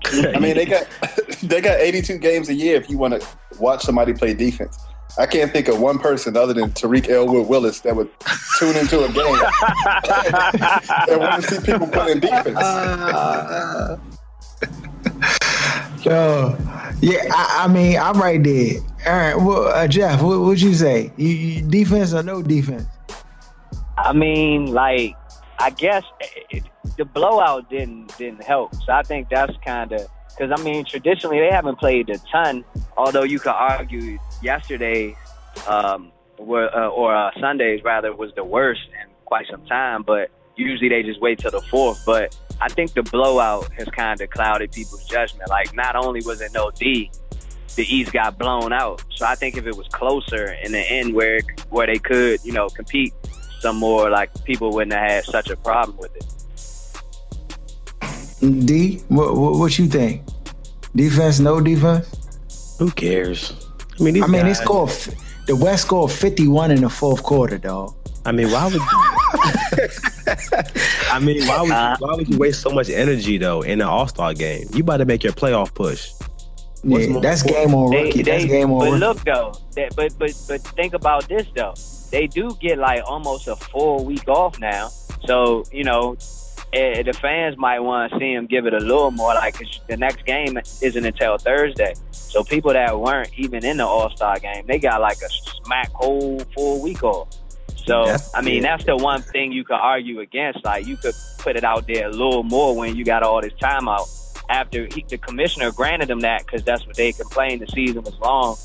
[0.05, 0.87] I mean, they got
[1.43, 3.27] they got 82 games a year if you want to
[3.59, 4.79] watch somebody play defense.
[5.19, 8.11] I can't think of one person other than Tariq Elwood Willis that would
[8.59, 9.27] tune into a game
[11.09, 12.59] and want to see people playing defense.
[16.05, 16.57] Yo,
[17.01, 18.81] yeah, I, I mean, I'm right there.
[19.07, 21.13] All right, well, uh, Jeff, what would you say?
[21.17, 22.87] You, you, defense or no defense?
[23.99, 25.17] I mean, like,
[25.59, 26.05] I guess
[26.51, 26.65] it,
[26.97, 28.75] the blowout didn't didn't help.
[28.75, 32.65] So I think that's kind of because I mean, traditionally they haven't played a ton.
[32.97, 35.17] Although you could argue yesterday,
[35.67, 40.03] um, were, uh, or uh, Sundays rather, was the worst in quite some time.
[40.03, 42.03] But usually they just wait till the fourth.
[42.05, 45.49] But I think the blowout has kind of clouded people's judgment.
[45.49, 47.11] Like, not only was it no D,
[47.77, 49.03] the East got blown out.
[49.11, 51.41] So I think if it was closer in the end, where
[51.71, 53.15] where they could, you know, compete
[53.61, 56.25] some more, like people wouldn't have had such a problem with it.
[58.43, 60.23] D, what, what, what you think?
[60.97, 62.77] Defense, no defense?
[62.79, 63.53] Who cares?
[63.99, 64.91] I mean, I mean, guys, they scored.
[65.47, 67.95] The West scored fifty-one in the fourth quarter, dog.
[68.25, 68.75] I mean, why would?
[68.75, 68.81] You,
[71.11, 73.87] I mean, why would uh, why would you waste so much energy though in an
[73.87, 74.67] All Star game?
[74.73, 76.13] You about to make your playoff push.
[76.83, 78.23] yeah, that's game on rookie.
[78.23, 78.79] They, that's game on.
[78.81, 78.99] But rookie.
[78.99, 81.75] look though, that, but but but think about this though.
[82.11, 84.89] They do get like almost a full week off now.
[85.27, 86.17] So you know,
[86.73, 89.35] eh, the fans might want to see him give it a little more.
[89.35, 89.57] Like
[89.89, 91.95] the next game isn't until Thursday.
[92.11, 95.29] So people that weren't even in the All Star game, they got like a
[95.65, 97.29] smack whole full week off.
[97.85, 98.77] So that's, I mean, yeah.
[98.77, 100.65] that's the one thing you could argue against.
[100.65, 103.55] Like you could put it out there a little more when you got all this
[103.61, 104.09] time out.
[104.49, 108.19] After he, the commissioner granted them that because that's what they complained the season was
[108.19, 108.57] long.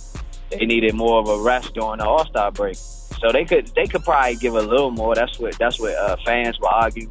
[0.49, 2.75] They needed more of a rest during the All Star break.
[2.75, 5.15] So they could they could probably give a little more.
[5.15, 7.09] That's what that's what uh, fans will argue.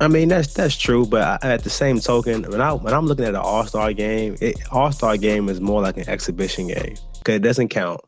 [0.00, 3.24] I mean that's that's true, but at the same token, when I when I'm looking
[3.24, 4.36] at an All Star game,
[4.70, 8.00] All Star game is more like an exhibition game because it doesn't count.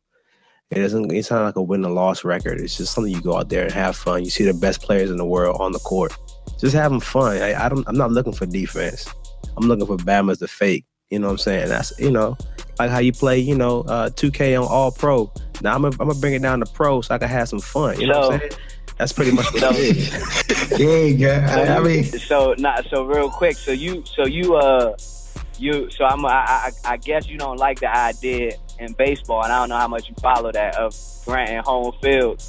[0.70, 1.12] It doesn't.
[1.12, 2.60] It's not like a win or loss record.
[2.60, 4.24] It's just something you go out there and have fun.
[4.24, 6.16] You see the best players in the world on the court,
[6.60, 7.38] just having fun.
[7.38, 7.86] I, I don't.
[7.88, 9.12] I'm not looking for defense.
[9.56, 10.84] I'm looking for Bama's the fake.
[11.08, 11.68] You know what I'm saying?
[11.70, 12.38] That's you know,
[12.78, 13.40] like how you play.
[13.40, 15.32] You know, uh, 2K on All Pro.
[15.60, 17.60] Now I'm gonna, I'm gonna bring it down to pro so I can have some
[17.60, 18.00] fun.
[18.00, 18.52] You know so, what I'm saying?
[19.00, 20.78] That's pretty much what it is.
[21.18, 23.56] yeah, I, I mean, so not so real quick.
[23.56, 24.94] So you, so you, uh,
[25.58, 29.50] you, so I'm, I, I, I guess you don't like the idea in baseball, and
[29.50, 32.44] I don't know how much you follow that of granting home field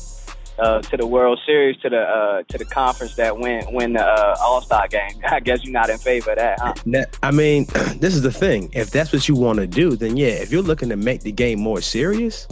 [0.60, 4.04] uh, to the World Series, to the uh, to the conference that went win the
[4.04, 5.22] uh, All Star game.
[5.30, 7.06] I guess you're not in favor of that, huh?
[7.24, 7.64] I mean,
[7.96, 8.70] this is the thing.
[8.74, 10.34] If that's what you want to do, then yeah.
[10.34, 12.46] If you're looking to make the game more serious,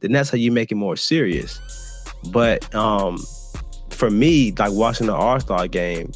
[0.00, 1.58] then that's how you make it more serious.
[2.30, 3.18] But um,
[3.98, 6.12] for me, like watching the All Star game,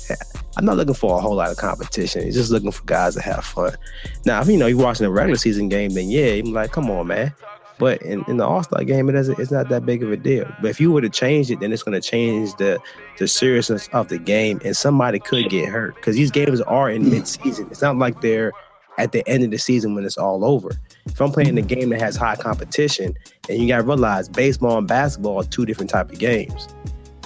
[0.57, 2.23] I'm not looking for a whole lot of competition.
[2.23, 3.77] It's just looking for guys to have fun.
[4.25, 6.89] Now, if you know you're watching a regular season game, then yeah, I'm like, come
[6.91, 7.35] on, man.
[7.79, 9.37] But in, in the All Star game, it doesn't.
[9.41, 10.47] It's not that big of a deal.
[10.61, 12.79] But if you were to change it, then it's going to change the
[13.19, 17.11] the seriousness of the game, and somebody could get hurt because these games are in
[17.11, 17.67] mid season.
[17.73, 18.53] It's not like they're
[18.99, 20.71] at the end of the season when it's all over.
[21.07, 23.17] If I'm playing a game that has high competition,
[23.49, 26.69] and you got to realize baseball and basketball are two different type of games.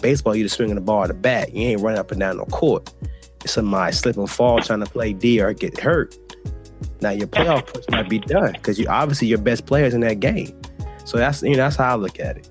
[0.03, 1.55] Baseball, you're just swinging the ball at the bat.
[1.55, 2.93] You ain't running up and down the court.
[3.45, 6.17] If somebody slip and fall trying to play D or get hurt,
[7.01, 10.21] now your playoff push might be done because you obviously your best players in that
[10.21, 10.59] game.
[11.05, 12.49] So that's you know that's how I look at it.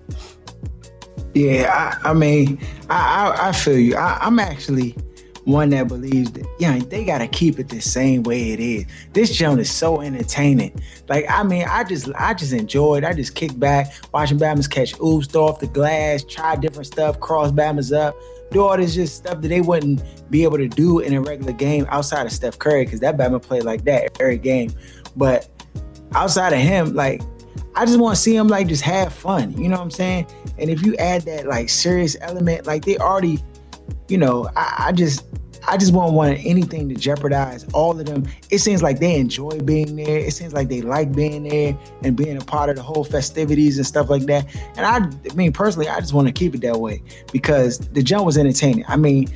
[1.34, 3.96] Yeah, I, I mean, I, I, I feel you.
[3.98, 4.96] I, am actually
[5.46, 8.86] one that believes that yeah, they gotta keep it the same way it is.
[9.14, 10.80] This joint is so entertaining.
[11.08, 13.04] Like I mean, I just I just enjoyed.
[13.04, 17.20] I just kick back watching Bama's catch oops, throw off the glass, try different stuff,
[17.20, 18.16] cross Bama's up,
[18.52, 21.54] do all this just stuff that they wouldn't be able to do in a regular
[21.54, 24.72] game outside of Steph Curry because that Bama play like that every game.
[25.16, 25.48] But
[26.14, 27.22] outside of him, like
[27.76, 29.52] I just want to see him like just have fun.
[29.62, 30.28] You know what I'm saying?
[30.58, 33.44] And if you add that like serious element, like they already,
[34.08, 35.26] you know, I, I just
[35.68, 38.26] I just won't want anything to jeopardize all of them.
[38.52, 40.20] It seems like they enjoy being there.
[40.20, 43.78] It seems like they like being there and being a part of the whole festivities
[43.78, 44.46] and stuff like that.
[44.78, 44.98] And I,
[45.30, 48.38] I mean, personally, I just want to keep it that way because the jump was
[48.38, 48.86] entertaining.
[48.88, 49.28] I mean,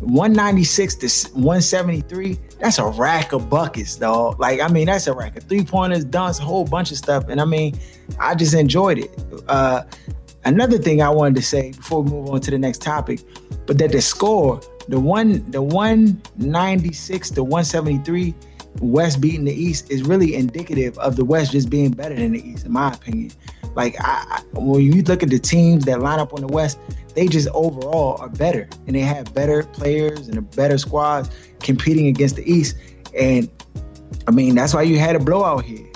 [0.00, 4.40] 196 to 173, that's a rack of buckets, dog.
[4.40, 7.28] Like, I mean, that's a rack of three pointers, dunks, a whole bunch of stuff.
[7.28, 7.78] And I mean,
[8.18, 9.10] I just enjoyed it.
[9.48, 9.82] Uh,
[10.44, 13.20] another thing I wanted to say before we move on to the next topic,
[13.66, 18.34] but that the score the one the 196 to 173
[18.80, 22.46] West beating the East is really indicative of the West just being better than the
[22.46, 23.30] East, in my opinion.
[23.74, 26.78] Like I, when you look at the teams that line up on the West,
[27.14, 32.06] they just overall are better, and they have better players and a better squads competing
[32.06, 32.76] against the East.
[33.16, 33.50] And
[34.26, 35.86] I mean, that's why you had a blowout here.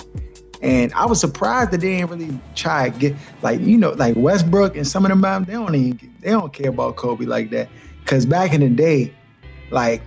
[0.61, 4.15] And I was surprised that they didn't really try to get like you know like
[4.17, 7.69] Westbrook and some of them they don't even they don't care about Kobe like that.
[8.05, 9.13] Cause back in the day,
[9.69, 10.01] like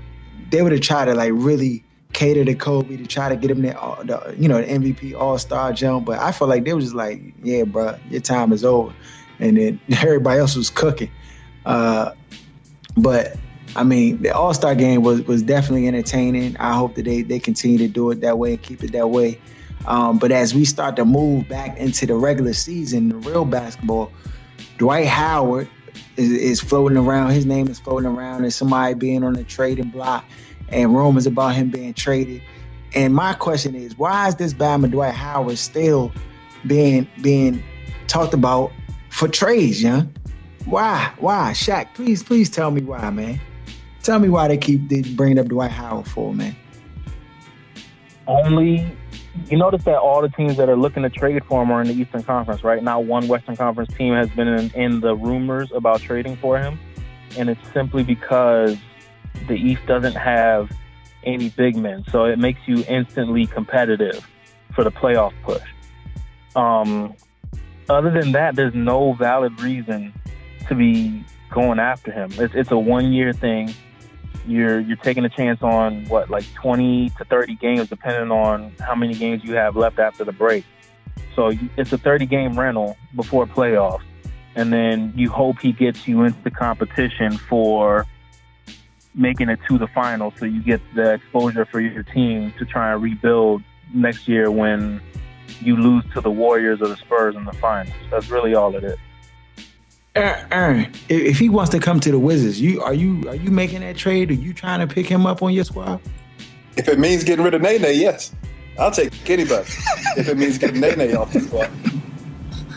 [0.50, 3.62] they would have tried to like really cater to Kobe to try to get him
[3.62, 3.72] the,
[4.04, 6.94] the you know the MVP All Star jump, but I felt like they were just
[6.94, 8.92] like, yeah, bro, your time is over,
[9.38, 11.10] and then everybody else was cooking.
[11.64, 12.12] Uh,
[12.96, 13.36] but
[13.76, 16.56] I mean, the All Star game was was definitely entertaining.
[16.56, 19.10] I hope that they they continue to do it that way and keep it that
[19.10, 19.40] way.
[19.86, 24.12] Um, but as we start to move back into the regular season, the real basketball,
[24.78, 25.68] Dwight Howard
[26.16, 27.30] is, is floating around.
[27.30, 30.24] His name is floating around as somebody being on the trading block,
[30.68, 32.42] and rumors about him being traded.
[32.94, 36.12] And my question is, why is this Bama Dwight Howard still
[36.66, 37.62] being being
[38.06, 38.72] talked about
[39.10, 40.12] for trades, young?
[40.66, 41.12] Why?
[41.18, 41.52] Why?
[41.52, 43.40] Shaq, please, please tell me why, man.
[44.02, 46.56] Tell me why they keep bringing up Dwight Howard for, man.
[48.26, 48.90] Only,
[49.48, 51.88] you notice that all the teams that are looking to trade for him are in
[51.88, 52.82] the Eastern Conference, right?
[52.82, 56.78] Not one Western Conference team has been in, in the rumors about trading for him.
[57.36, 58.76] And it's simply because
[59.46, 60.70] the East doesn't have
[61.24, 62.04] any big men.
[62.10, 64.26] So it makes you instantly competitive
[64.74, 65.62] for the playoff push.
[66.56, 67.14] Um,
[67.88, 70.12] other than that, there's no valid reason
[70.68, 72.30] to be going after him.
[72.32, 73.74] It's, it's a one year thing.
[74.46, 78.94] You're you're taking a chance on what like 20 to 30 games, depending on how
[78.94, 80.64] many games you have left after the break.
[81.36, 84.02] So it's a 30 game rental before playoffs,
[84.56, 88.06] and then you hope he gets you into the competition for
[89.14, 92.92] making it to the final, so you get the exposure for your team to try
[92.92, 95.00] and rebuild next year when
[95.60, 97.94] you lose to the Warriors or the Spurs in the finals.
[98.10, 98.98] That's really all it is.
[100.16, 100.44] Eh, eh.
[100.50, 103.80] Aaron, if he wants to come to the Wizards, you are you are you making
[103.80, 104.30] that trade?
[104.30, 106.00] Are you trying to pick him up on your squad?
[106.76, 108.34] If it means getting rid of Nene, yes,
[108.78, 109.68] I'll take anybody.
[110.16, 111.70] if it means getting Nene off the squad.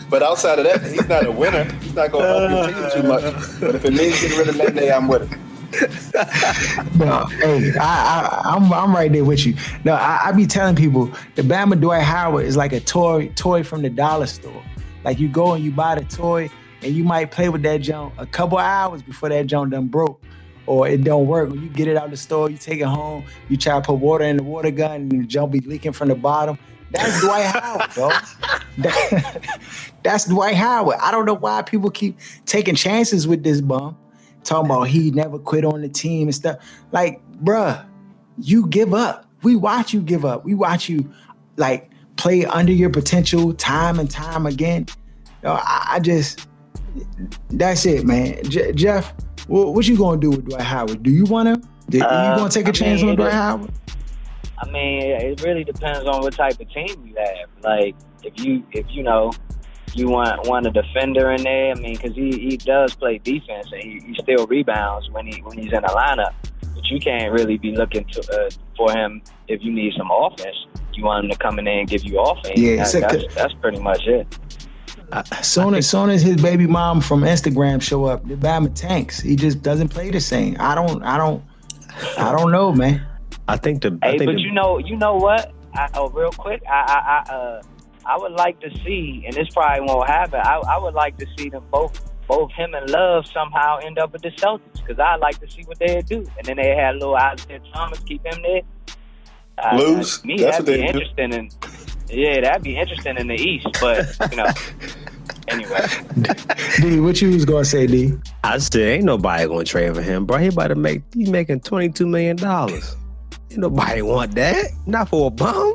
[0.08, 1.64] But outside of that, he's not a winner.
[1.80, 3.22] He's not going to help your team too much.
[3.58, 5.38] But if it means getting rid of Nene, I'm with it.
[6.94, 9.56] no, hey, I, I, am I'm, I'm right there with you.
[9.82, 13.64] No, I, I be telling people the Bama Dwight Howard is like a toy toy
[13.64, 14.62] from the dollar store.
[15.02, 16.48] Like you go and you buy the toy
[16.84, 20.20] and you might play with that junk a couple hours before that junk done broke
[20.66, 21.50] or it don't work.
[21.50, 23.80] When you get it out of the store, you take it home, you try to
[23.80, 26.58] put water in the water gun, and the junk be leaking from the bottom.
[26.90, 28.10] That's Dwight Howard, bro.
[30.02, 30.96] that's Dwight Howard.
[31.00, 33.96] I don't know why people keep taking chances with this bum,
[34.44, 36.58] talking about he never quit on the team and stuff.
[36.92, 37.84] Like, bruh,
[38.38, 39.26] you give up.
[39.42, 40.44] We watch you give up.
[40.44, 41.12] We watch you
[41.56, 44.86] like play under your potential time and time again.
[45.42, 46.46] You know, I, I just
[47.50, 48.42] that's it, man.
[48.44, 49.14] J- Jeff,
[49.46, 51.02] what, what, you gonna do with Dwight Howard?
[51.02, 51.68] Do you want to?
[51.92, 53.72] Are you uh, gonna take a I chance mean, on Dwight Howard?
[54.58, 57.48] I mean, it really depends on what type of team you have.
[57.62, 59.32] Like, if you if you know
[59.94, 63.68] you want want a defender in there, I mean, because he, he does play defense
[63.72, 66.34] and he, he still rebounds when he when he's in a lineup.
[66.60, 70.56] But you can't really be looking to uh, for him if you need some offense.
[70.92, 72.58] You want him to come in there and give you offense.
[72.58, 74.38] Yeah, that, that's, that's pretty much it
[75.42, 79.20] soon as soon as his baby mom from Instagram show up, the Bama tanks.
[79.20, 80.56] He just doesn't play the same.
[80.58, 81.02] I don't.
[81.02, 81.42] I don't.
[82.18, 83.06] I don't know, man.
[83.46, 83.98] I think the.
[84.02, 85.52] I hey, think but the, you know, you know what?
[85.74, 87.62] I, oh, real quick, I, I, I, uh,
[88.06, 90.40] I would like to see, and this probably won't happen.
[90.42, 94.12] I, I would like to see them both, both him and Love somehow end up
[94.12, 96.24] with the Celtics because I like to see what they do.
[96.36, 98.62] And then they had a little Isaiah Thomas keep him there.
[99.76, 100.18] Lose.
[100.18, 101.30] Uh, me, That's that'd be interesting.
[101.30, 101.36] Do.
[101.36, 101.56] And
[102.10, 104.46] yeah, that'd be interesting in the East, but you know.
[105.48, 105.86] anyway.
[106.80, 108.12] D, what you was gonna say, D?
[108.42, 110.38] I said ain't nobody gonna trade for him, bro.
[110.38, 112.96] He about to make he's making twenty two million dollars.
[113.50, 114.66] Ain't nobody want that.
[114.86, 115.74] Not for a bum.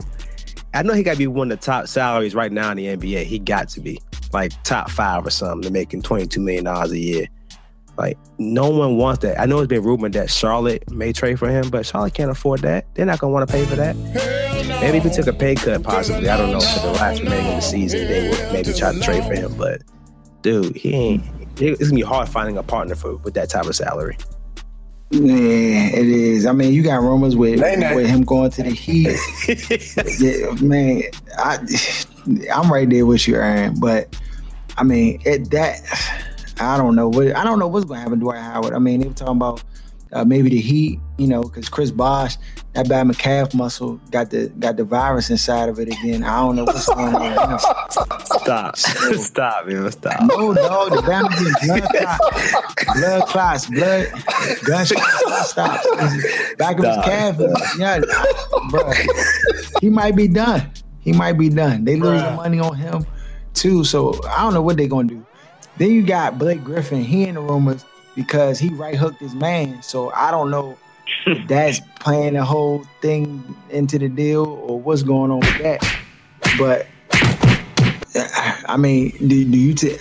[0.74, 2.86] I know he got to be one of the top salaries right now in the
[2.86, 3.24] NBA.
[3.24, 4.00] He got to be
[4.34, 5.62] like top five or something.
[5.62, 7.28] They're making twenty two million dollars a year.
[8.00, 9.38] Like no one wants that.
[9.38, 12.62] I know it's been rumored that Charlotte may trade for him, but Charlotte can't afford
[12.62, 12.86] that.
[12.96, 13.94] They're not gonna want to pay for that.
[14.80, 16.30] Maybe if he took a pay cut, possibly.
[16.30, 16.62] I don't know.
[16.62, 19.54] For the last remaining of the season, they would maybe try to trade for him.
[19.58, 19.82] But
[20.42, 21.24] dude, he ain't.
[21.60, 24.18] It's gonna be hard finding a partner for with that type of salary.
[25.12, 26.46] Yeah, it is.
[26.46, 29.18] I mean, you got rumors with with him going to the Heat.
[30.20, 31.04] yeah, man,
[31.38, 31.58] I
[32.54, 33.78] I'm right there with you, Aaron.
[33.78, 34.16] But
[34.78, 35.82] I mean, it that
[36.60, 38.74] I don't know what I don't know what's going to happen to Dwight Howard.
[38.74, 39.64] I mean, they were talking about
[40.12, 42.38] uh, maybe the Heat, you know, because Chris Bosh,
[42.74, 46.24] that bad calf muscle got the got the virus inside of it again.
[46.24, 47.36] I don't know what's going on.
[47.36, 47.62] Right
[48.42, 50.22] Stop, so, stop, man, stop.
[50.22, 51.82] No, no, the Bama getting
[52.98, 55.84] blood clots, blood clots, blood gunshots, stop.
[56.58, 57.38] Back of his calf,
[57.78, 58.00] yeah,
[58.70, 58.92] bro.
[59.82, 60.72] He might be done.
[61.02, 61.86] He might be done.
[61.86, 63.06] They losing money on him
[63.54, 65.26] too, so I don't know what they're gonna do.
[65.80, 67.04] Then you got Blake Griffin.
[67.04, 69.82] He in the rumors because he right hooked his man.
[69.82, 70.78] So I don't know
[71.26, 75.98] if that's playing the whole thing into the deal or what's going on with that.
[76.58, 76.86] But
[78.68, 79.98] I mean, do, do you t-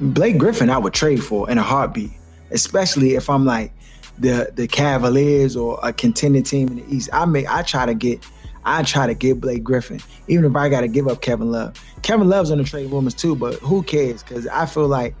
[0.00, 0.68] Blake Griffin?
[0.68, 2.10] I would trade for in a heartbeat,
[2.50, 3.72] especially if I'm like
[4.18, 7.08] the the Cavaliers or a contending team in the East.
[7.12, 8.24] I may I try to get
[8.64, 11.74] I try to get Blake Griffin, even if I got to give up Kevin Love.
[12.02, 14.22] Kevin Love's on the trade rumors too, but who cares?
[14.22, 15.14] Because I feel like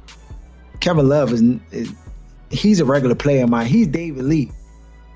[0.80, 1.92] Kevin Love is, is
[2.50, 3.66] he's a regular player of mine.
[3.66, 4.50] He's David Lee,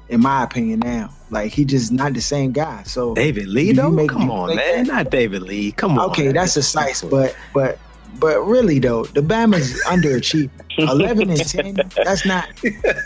[0.08, 0.80] in my opinion.
[0.80, 2.82] Now, like he just not the same guy.
[2.84, 5.72] So David Lee, though, come on, man, not David Lee.
[5.72, 6.10] Come on.
[6.10, 7.78] Okay, that's a size, but but
[8.18, 10.50] but really though, the Bama's underachieving.
[10.76, 12.48] Eleven and ten, that's not.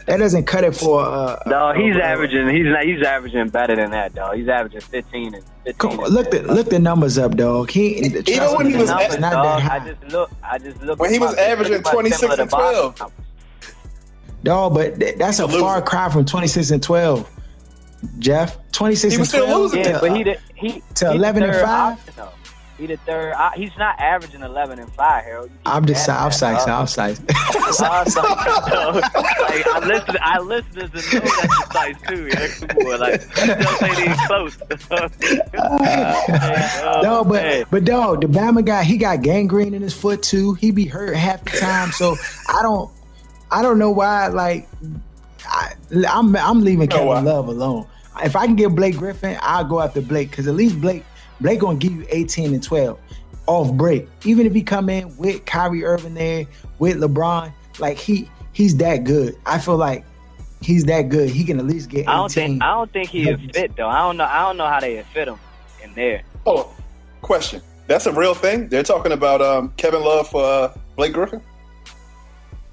[0.07, 1.03] That doesn't cut it for.
[1.03, 2.49] Uh, no, he's uh, averaging.
[2.49, 2.85] He's not.
[2.85, 4.37] He's averaging better than that, dog.
[4.37, 5.75] He's averaging fifteen and fifteen.
[5.91, 7.71] Come on, look the look the numbers up, dog.
[7.71, 8.25] He even
[8.57, 9.77] when he was numbers, not dog, that high.
[9.77, 10.31] I just look.
[10.43, 10.99] I just look.
[10.99, 13.13] When he was averaging twenty six and twelve.
[14.45, 17.29] Dog, but that's a far cry from twenty six and twelve.
[18.19, 19.75] Jeff, twenty six and twelve.
[19.75, 21.99] Yeah, but he did, he to eleven and five.
[22.79, 23.35] He the third.
[23.35, 25.51] I, he's not averaging eleven and five, Harold.
[25.67, 27.19] I'm just south side, south side.
[27.19, 27.35] like,
[29.67, 30.17] I listen.
[30.23, 32.29] I listen to the know that size too.
[32.29, 34.57] Yeah, come on, like don't say he's close.
[34.93, 35.09] uh,
[37.03, 37.65] no, but man.
[37.69, 40.55] but dog, the Bama guy, he got gangrene in his foot too.
[40.55, 41.91] He be hurt half the time.
[41.91, 42.15] So
[42.49, 42.89] I don't,
[43.51, 44.29] I don't know why.
[44.29, 44.69] Like,
[45.49, 47.89] I, am I'm, I'm leaving Kevin Love alone.
[48.23, 51.05] If I can get Blake Griffin, I'll go after Blake because at least Blake
[51.41, 52.99] Blake gonna give you 18 and 12
[53.47, 54.09] off break.
[54.25, 56.47] Even if he come in with Kyrie Irving there,
[56.79, 59.37] with LeBron, like he he's that good.
[59.47, 60.05] I feel like
[60.61, 61.31] he's that good.
[61.31, 62.01] He can at least get.
[62.01, 62.09] 18.
[62.09, 63.89] I don't think I don't think he is fit though.
[63.89, 64.25] I don't know.
[64.25, 65.39] I don't know how they fit him
[65.83, 66.23] in there.
[66.47, 66.73] Oh,
[67.23, 67.63] question.
[67.87, 68.69] That's a real thing.
[68.69, 71.41] They're talking about um, Kevin Love for uh, Blake Griffin.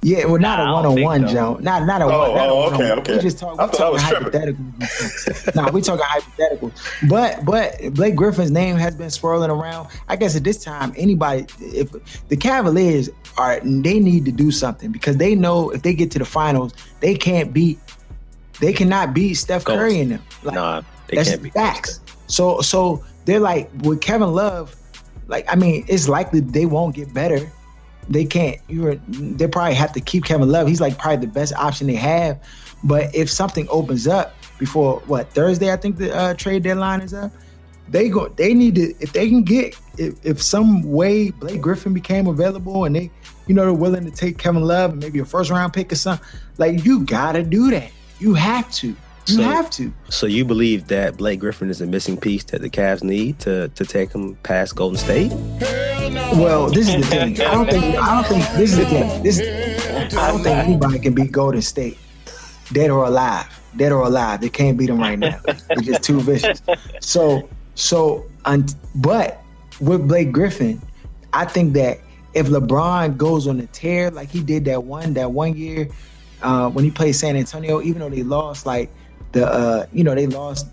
[0.05, 1.57] Yeah, well, not nah, a one on one, Joe.
[1.61, 2.39] Not not a oh, one.
[2.39, 3.15] Oh, okay, okay.
[3.15, 5.55] We just talk, we talking hypotheticals.
[5.55, 7.09] nah, we talking hypotheticals.
[7.09, 9.89] But but Blake Griffin's name has been swirling around.
[10.07, 11.89] I guess at this time, anybody, if
[12.27, 16.19] the Cavaliers are, they need to do something because they know if they get to
[16.19, 17.79] the finals, they can't beat,
[18.59, 20.23] they cannot beat Steph Curry in them.
[20.43, 22.01] Like, nah, they that's can't beat facts.
[22.27, 24.75] So so they're like with Kevin Love,
[25.25, 27.51] like I mean, it's likely they won't get better
[28.09, 28.59] they can't.
[28.67, 30.67] You're they probably have to keep Kevin Love.
[30.67, 32.39] He's like probably the best option they have.
[32.83, 37.13] But if something opens up before what Thursday, I think the uh, trade deadline is
[37.13, 37.31] up.
[37.87, 38.29] They go.
[38.29, 42.85] They need to if they can get if, if some way Blake Griffin became available
[42.85, 43.11] and they
[43.47, 45.95] you know they're willing to take Kevin Love and maybe a first round pick or
[45.95, 46.27] something.
[46.57, 47.91] Like you gotta do that.
[48.19, 48.95] You have to.
[49.27, 49.91] You so, have to.
[50.09, 53.69] So you believe that Blake Griffin is a missing piece that the Cavs need to
[53.69, 55.31] to take him past Golden State?
[56.33, 57.41] Well, this is the thing.
[57.41, 57.95] I don't think.
[57.95, 59.23] I don't think this is the thing.
[59.23, 59.39] This.
[60.15, 61.97] I don't think anybody can beat Golden State,
[62.71, 63.47] dead or alive.
[63.75, 65.37] Dead or alive, they can't beat them right now.
[65.45, 66.61] They're just too vicious.
[67.01, 68.25] So, so,
[68.95, 69.41] but
[69.81, 70.81] with Blake Griffin,
[71.33, 71.99] I think that
[72.33, 75.89] if LeBron goes on a tear like he did that one that one year
[76.41, 78.89] uh, when he played San Antonio, even though they lost, like
[79.35, 80.67] the uh, you know they lost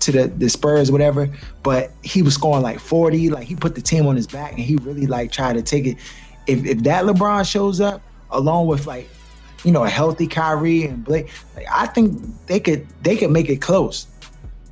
[0.00, 1.28] to the, the Spurs, whatever.
[1.62, 3.30] But he was scoring like 40.
[3.30, 5.86] Like he put the team on his back and he really like tried to take
[5.86, 5.96] it.
[6.46, 9.08] If if that LeBron shows up along with like,
[9.64, 13.48] you know, a healthy Kyrie and Blake, like, I think they could they could make
[13.48, 14.06] it close.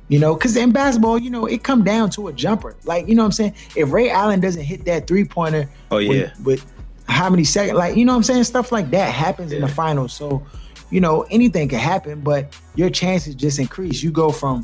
[0.09, 2.75] You know, because in basketball, you know, it come down to a jumper.
[2.83, 3.55] Like, you know what I'm saying?
[3.75, 6.73] If Ray Allen doesn't hit that three pointer, oh yeah, with, with,
[7.07, 8.43] how many seconds, like, you know what I'm saying?
[8.43, 9.59] Stuff like that happens yeah.
[9.59, 10.13] in the finals.
[10.13, 10.45] So,
[10.93, 14.03] you know, anything can happen, but your chances just increase.
[14.03, 14.63] You go from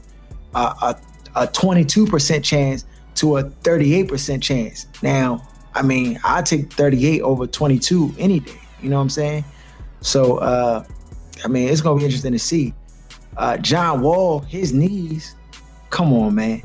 [0.53, 1.01] a, a,
[1.35, 4.85] a 22% chance to a 38% chance.
[5.01, 5.41] Now,
[5.73, 8.53] I mean, I take 38 over 22 any day.
[8.79, 9.43] You know what I'm saying?
[10.01, 10.85] So, uh,
[11.43, 12.75] I mean, it's gonna be interesting to see.
[13.35, 15.35] Uh, John Wall, his knees,
[15.89, 16.61] come on, man.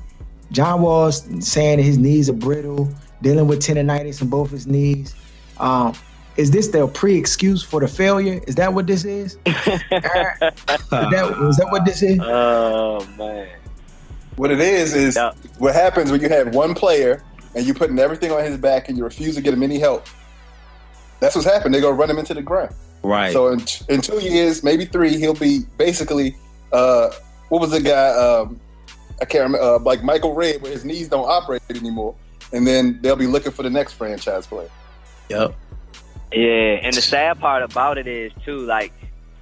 [0.53, 2.93] John Wall's saying his knees are brittle,
[3.23, 5.15] dealing with tendonitis in both his knees.
[5.57, 5.95] Um,
[6.37, 8.41] is this their pre-excuse for the failure?
[8.47, 9.35] Is that what this is?
[9.47, 12.19] is, that, is that what this is?
[12.21, 13.49] Oh man.
[14.37, 15.33] What it is is yeah.
[15.59, 17.23] what happens when you have one player
[17.55, 20.07] and you're putting everything on his back and you refuse to get him any help.
[21.21, 21.73] That's what's happened.
[21.73, 22.75] They're gonna run him into the ground.
[23.03, 23.33] Right.
[23.33, 26.37] So in, in two years, maybe three, he'll be basically
[26.73, 27.11] uh,
[27.49, 28.09] what was the guy?
[28.09, 28.61] Um,
[29.21, 29.65] I can't remember.
[29.65, 32.17] Uh, like Michael Redd, where his knees don't operate anymore,
[32.53, 34.71] and then they'll be looking for the next franchise player.
[35.29, 35.55] Yep.
[36.35, 38.93] Yeah, and the sad part about it is too, like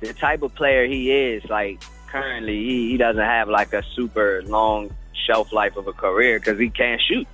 [0.01, 4.43] the type of player he is, like currently he, he doesn't have like a super
[4.45, 4.95] long
[5.27, 7.27] shelf life of a career because he can't shoot.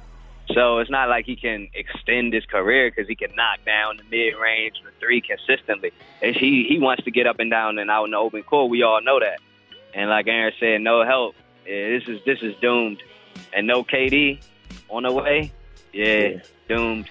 [0.53, 4.05] So it's not like he can extend his career because he can knock down the
[4.05, 5.93] mid range, the three consistently.
[6.23, 8.71] And he he wants to get up and down and out in the open court.
[8.71, 9.41] We all know that.
[9.93, 11.35] And like Aaron said, no help.
[11.67, 13.03] Yeah, this is this is doomed.
[13.53, 14.43] And no KD
[14.89, 15.53] on the way.
[15.93, 16.41] Yeah, yeah.
[16.69, 17.11] doomed.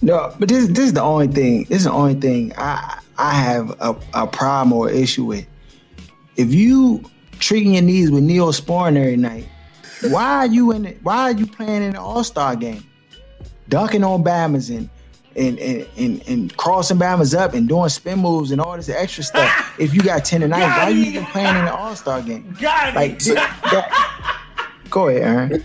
[0.00, 1.64] No, but this this is the only thing.
[1.64, 5.46] This is the only thing I I have a, a problem or issue with.
[6.36, 7.02] If you
[7.38, 9.48] treating your knees with neosporin every night,
[10.08, 10.86] why are you in?
[10.86, 12.84] It, why are you playing in an All Star game,
[13.68, 14.88] dunking on Bama's and
[15.36, 19.22] and and, and, and crossing Bama's up and doing spin moves and all this extra
[19.24, 19.74] stuff.
[19.78, 22.56] if you got ten tonight, why are you even playing in the All Star game?
[22.60, 24.38] Got like that,
[24.90, 25.64] Go ahead, Aaron.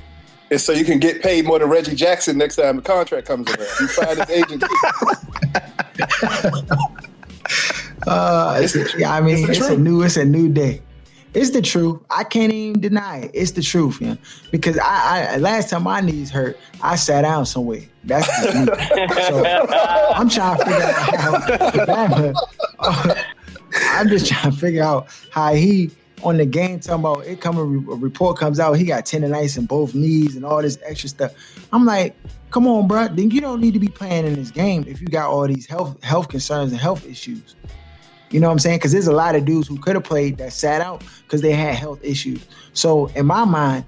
[0.49, 3.49] And so you can get paid more than Reggie Jackson next time the contract comes
[3.49, 3.67] around.
[3.79, 4.63] You find his agent.
[8.07, 8.67] uh,
[8.97, 10.81] yeah, I mean, it's, it's a new, it's a new day.
[11.33, 12.01] It's the truth.
[12.09, 13.31] I can't even deny it.
[13.33, 14.15] It's the truth, yeah.
[14.49, 17.83] Because I, I last time my knees hurt, I sat down somewhere.
[18.05, 18.25] That's
[19.27, 19.45] so
[20.15, 22.35] I'm trying to figure out
[22.79, 23.15] how.
[23.91, 25.91] I'm just trying to figure out how he
[26.23, 29.65] on the game talking about it coming a report comes out he got tendonitis in
[29.65, 31.33] both knees and all this extra stuff.
[31.71, 32.15] I'm like,
[32.49, 33.07] come on, bro.
[33.07, 35.65] Then you don't need to be playing in this game if you got all these
[35.65, 37.55] health health concerns and health issues.
[38.29, 38.79] You know what I'm saying?
[38.79, 41.53] Because there's a lot of dudes who could have played that sat out because they
[41.53, 42.45] had health issues.
[42.73, 43.85] So in my mind,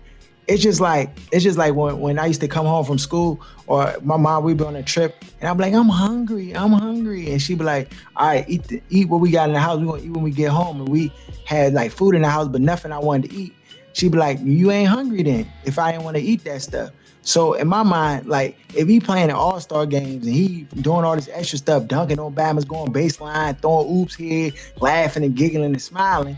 [0.50, 3.40] it's just like it's just like when, when I used to come home from school
[3.68, 7.32] or my mom we'd be on a trip and I'm like I'm hungry I'm hungry.
[7.32, 9.80] And she'd be like all right eat the, eat what we got in the house.
[9.80, 10.82] We gonna eat when we get home.
[10.82, 11.14] And we
[11.46, 13.54] had like food in the house but nothing I wanted to eat.
[13.94, 16.92] She'd be like you ain't hungry then if I didn't want to eat that stuff
[17.30, 21.06] so in my mind, like if he playing in All Star games and he doing
[21.06, 24.52] all this extra stuff, dunking on Bama's, going baseline, throwing oops here,
[24.82, 26.36] laughing and giggling and smiling,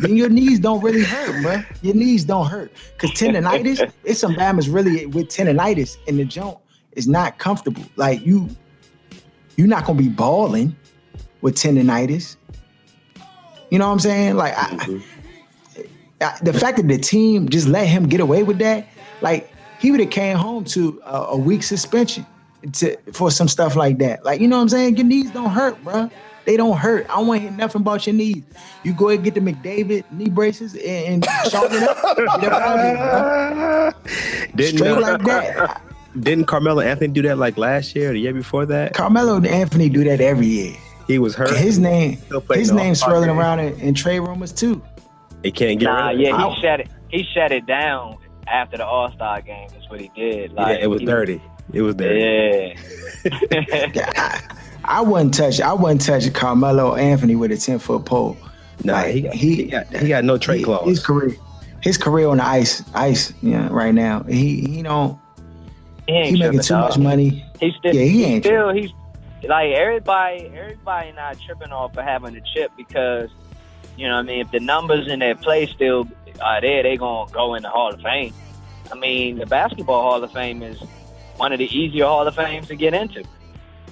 [0.00, 1.62] then your knees don't really hurt, bro.
[1.82, 3.92] Your knees don't hurt because tendonitis.
[4.02, 6.58] it's some Bama's really with tendonitis in the joint
[6.94, 7.84] is not comfortable.
[7.94, 8.48] Like you,
[9.56, 10.74] you're not gonna be balling
[11.42, 12.34] with tendonitis.
[13.70, 14.34] You know what I'm saying?
[14.34, 15.84] Like mm-hmm.
[16.20, 18.88] I, I, the fact that the team just let him get away with that,
[19.20, 22.26] like he would have came home to a, a week suspension
[22.72, 24.24] to, for some stuff like that.
[24.24, 24.96] Like, you know what I'm saying?
[24.96, 26.10] Your knees don't hurt, bro.
[26.44, 27.04] They don't hurt.
[27.10, 28.42] I don't want to hear nothing about your knees.
[28.82, 31.98] You go and get the McDavid knee braces and, and sharpen up.
[34.56, 35.82] Didn't, Straight uh, like that.
[36.18, 38.94] Didn't Carmelo Anthony do that like last year or the year before that?
[38.94, 40.76] Carmelo and Anthony do that every year.
[41.06, 41.54] He was hurt.
[41.56, 42.18] His name,
[42.50, 44.82] his name swirling around in, in trade rumors too.
[45.42, 45.86] It can't get.
[45.86, 46.88] Nah, yeah, he shut it.
[47.08, 48.18] He shut it down
[48.50, 49.68] after the All Star game.
[49.72, 50.52] That's what he did.
[50.52, 51.42] Like, yeah, it was he, dirty.
[51.72, 52.74] It was dirty.
[53.94, 54.40] Yeah.
[54.84, 55.60] I wouldn't touch.
[55.60, 58.36] I wouldn't touch Carmelo Anthony with a ten foot pole.
[58.84, 60.88] Nah, like, he, got, he, he got he got no trade clause.
[60.88, 61.36] His career,
[61.82, 63.32] his career on the ice, ice.
[63.42, 65.18] Yeah, right now he he don't.
[66.06, 66.90] He, ain't he making too dog.
[66.90, 67.44] much money.
[67.60, 67.94] He's still.
[67.94, 68.72] Yeah, he ain't still.
[68.72, 68.90] He's
[69.42, 70.46] like everybody.
[70.54, 73.30] Everybody not tripping off for having a chip because
[73.96, 74.40] you know what I mean.
[74.40, 76.08] If the numbers in their play still
[76.40, 78.32] are there, they gonna go in the Hall of Fame.
[78.90, 80.80] I mean, the basketball Hall of Fame is
[81.36, 83.24] one of the easier Hall of Fames to get into.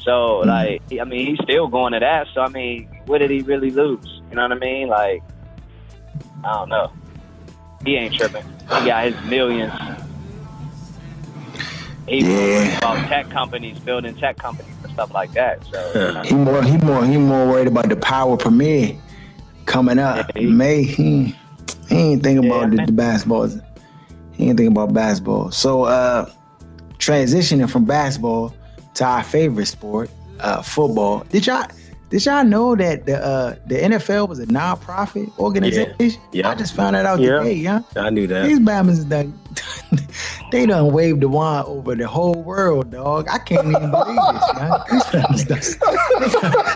[0.01, 0.49] So, mm-hmm.
[0.49, 2.28] like, I mean, he's still going to that.
[2.32, 4.20] So, I mean, what did he really lose?
[4.30, 4.88] You know what I mean?
[4.88, 5.22] Like,
[6.44, 6.92] I don't know.
[7.84, 8.44] He ain't tripping.
[8.44, 9.72] He got his millions.
[12.09, 12.78] He's yeah.
[12.78, 15.64] about tech companies, building tech companies and stuff like that.
[15.66, 18.97] So he more he more he more worried about the power premiere
[19.64, 20.30] coming up.
[20.34, 21.36] Yeah, he, May he,
[21.89, 23.49] he ain't thinking yeah, about the, the basketball.
[24.32, 25.51] He ain't thinking about basketball.
[25.51, 26.30] So uh
[26.99, 28.55] transitioning from basketball
[28.95, 30.11] to our favorite sport,
[30.41, 31.20] uh, football.
[31.30, 31.66] Did y'all
[32.09, 35.95] did y'all know that the uh, the NFL was a nonprofit organization?
[35.99, 36.49] Yeah, yeah.
[36.49, 37.39] I just found that out yeah.
[37.39, 37.80] today, yeah.
[37.97, 38.47] I knew that.
[38.47, 39.39] These Bama's done
[40.53, 43.26] they done waved the wand over the whole world, dog.
[43.28, 44.70] I can't even believe this, man.
[44.91, 46.76] These Bama's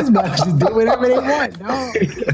[0.00, 1.94] these Bama's just do whatever they want, dog.
[1.94, 2.24] These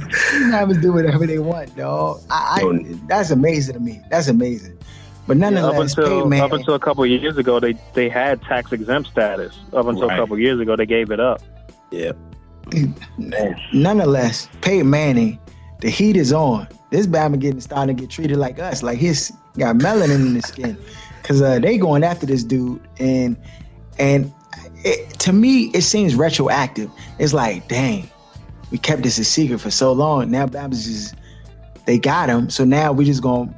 [0.52, 2.20] Bama's do whatever they want, dog.
[2.30, 4.00] I, I, that's amazing to me.
[4.10, 4.78] That's amazing.
[5.26, 8.40] But nonetheless, yeah, up until hey, up until a couple years ago, they they had
[8.42, 9.58] tax exempt status.
[9.72, 10.16] Up until right.
[10.16, 11.42] a couple years ago, they gave it up.
[11.90, 12.12] Yeah.
[13.72, 15.38] Nonetheless, Peyton Manning,
[15.80, 16.68] the heat is on.
[16.90, 20.44] This Bama getting starting to get treated like us, like he's got melanin in his
[20.44, 20.76] skin,
[21.22, 23.36] because uh, they going after this dude, and
[23.98, 24.32] and
[24.86, 26.90] it, to me it seems retroactive.
[27.18, 28.08] It's like, dang,
[28.70, 30.30] we kept this a secret for so long.
[30.30, 31.14] Now Bama's just
[31.86, 33.52] they got him, so now we just gonna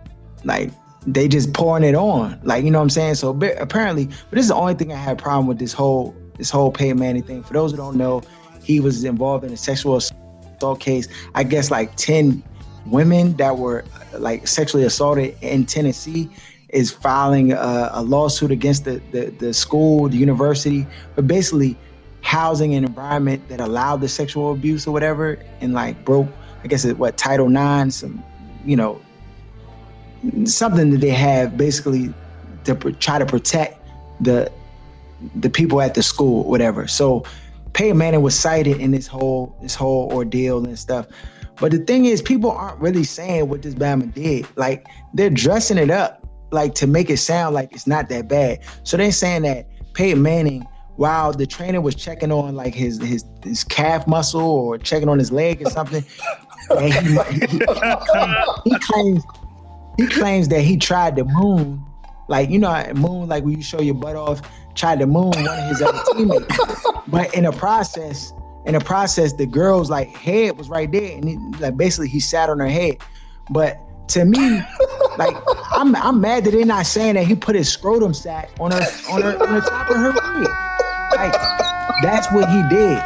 [0.45, 0.71] like
[1.07, 2.41] they just pouring it on.
[2.43, 3.15] Like, you know what I'm saying?
[3.17, 6.17] So apparently, but this is the only thing I had a problem with this whole
[6.39, 7.43] this whole Peyton Manning thing.
[7.43, 8.23] For those who don't know,
[8.63, 11.09] he was involved in a sexual assault case.
[11.35, 12.43] I guess like 10
[12.87, 16.31] women that were like sexually assaulted in Tennessee
[16.71, 21.77] is filing a, a lawsuit against the, the, the school, the university, but basically
[22.21, 26.29] housing an environment that allowed the sexual abuse or whatever and like broke,
[26.63, 28.23] I guess it what Title IX, some,
[28.65, 29.01] you know,
[30.45, 32.13] something that they have basically
[32.65, 33.81] to pr- try to protect
[34.21, 34.51] the
[35.37, 36.87] the people at the school, whatever.
[36.87, 37.25] So
[37.73, 41.07] Peyton Manning was cited in this whole this whole ordeal and stuff.
[41.61, 44.47] But the thing is, people aren't really saying what this Bama did.
[44.57, 48.61] Like they're dressing it up like to make it sound like it's not that bad.
[48.85, 50.67] So they're saying that Peyton Manning
[50.99, 55.19] while the trainer was checking on like his his his calf muscle or checking on
[55.19, 56.05] his leg or something.
[56.81, 57.59] he, he,
[58.65, 59.23] he, claims
[59.97, 61.85] he claims that he tried to moon,
[62.29, 64.41] like you know, moon like when you show your butt off,
[64.75, 66.59] tried to moon one of his other teammates.
[67.09, 68.35] But in the process,
[68.67, 72.21] in the process, the girl's like head was right there, and he, like basically he
[72.21, 72.99] sat on her head.
[73.49, 73.79] But
[74.09, 74.63] to me,
[75.19, 75.37] like
[75.73, 78.83] I'm I'm mad that they're not saying that he put his scrotum sack on her
[79.11, 80.49] on her on the top of her head.
[81.17, 81.35] Like
[82.03, 82.99] that's what he did.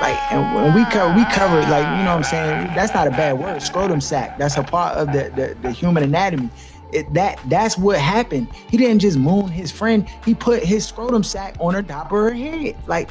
[0.00, 3.06] Like and when we cover we covered like you know what I'm saying that's not
[3.06, 6.50] a bad word scrotum sack that's a part of the the, the human anatomy.
[6.92, 8.48] It, that that's what happened.
[8.70, 10.08] He didn't just moon his friend.
[10.24, 12.76] He put his scrotum sack on her top of her head.
[12.86, 13.10] Like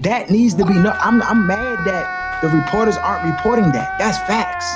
[0.00, 0.90] that needs to be no.
[0.90, 3.98] I'm I'm mad that the reporters aren't reporting that.
[3.98, 4.66] That's facts.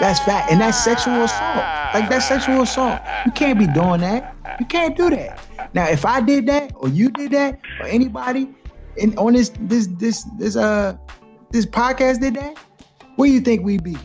[0.00, 1.64] That's fact, and that's sexual assault.
[1.94, 3.00] Like that's sexual assault.
[3.26, 4.36] You can't be doing that.
[4.60, 5.40] You can't do that.
[5.74, 8.48] Now, if I did that, or you did that, or anybody
[8.96, 10.96] in on this this this this uh
[11.50, 12.56] this podcast did that,
[13.16, 13.96] where do you think we'd be?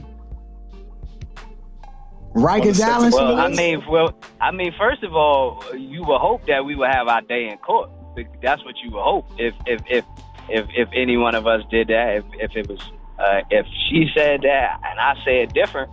[2.33, 3.13] Rikers Island.
[3.13, 6.89] Well, I mean, well, I mean, first of all, you would hope that we would
[6.89, 7.91] have our day in court.
[8.41, 9.27] That's what you would hope.
[9.37, 10.05] If if if
[10.49, 12.81] if, if any one of us did that, if, if it was
[13.19, 15.91] uh, if she said that and I said different,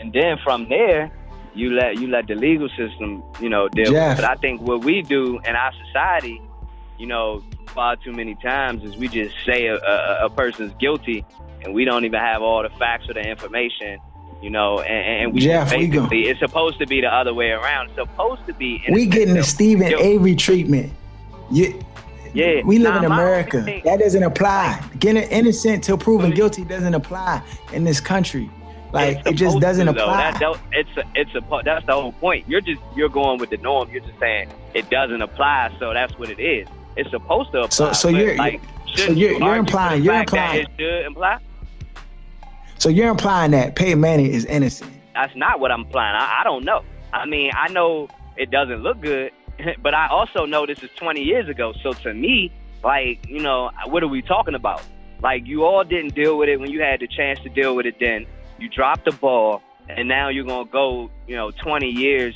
[0.00, 1.10] and then from there,
[1.54, 4.16] you let you let the legal system, you know, deal Jeff.
[4.16, 4.22] with it.
[4.22, 6.40] But I think what we do in our society,
[6.98, 11.24] you know, far too many times is we just say a, a, a person's guilty
[11.62, 13.98] and we don't even have all the facts or the information,
[14.40, 17.50] you know, and, and we Jeff, we go- it's supposed to be the other way
[17.50, 17.86] around.
[17.88, 19.92] It's supposed to be We getting the Steven.
[19.92, 20.92] Avery treatment.
[21.50, 21.80] You,
[22.34, 23.62] Yeah, we live nah, in America.
[23.62, 24.82] thing- That doesn't apply.
[24.98, 28.50] Getting innocent till proven guilty doesn't apply in this country.
[28.92, 30.32] Like it just doesn't to, apply.
[30.32, 32.48] That, that, it's a, it's a, that's the whole point.
[32.48, 33.90] You're just you're going with the norm.
[33.90, 36.66] You're just saying it doesn't apply, so that's what it is.
[36.96, 37.68] It's supposed to apply.
[37.68, 38.60] So- so you're- like,
[38.96, 41.38] so you're- you you're implying- you're implying- it should imply.
[42.78, 44.90] so you're implying that Peyton Manning is innocent.
[45.14, 46.16] That's not what I'm implying.
[46.16, 46.82] I, I don't know.
[47.12, 49.32] I mean, I know it doesn't look good,
[49.82, 51.72] but I also know this is 20 years ago.
[51.82, 52.52] So to me,
[52.82, 54.82] like, you know, what are we talking about?
[55.22, 57.86] Like, you all didn't deal with it when you had the chance to deal with
[57.86, 58.26] it then.
[58.58, 62.34] You dropped the ball, and now you're going to go, you know, 20 years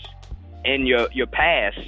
[0.65, 1.79] in your, your past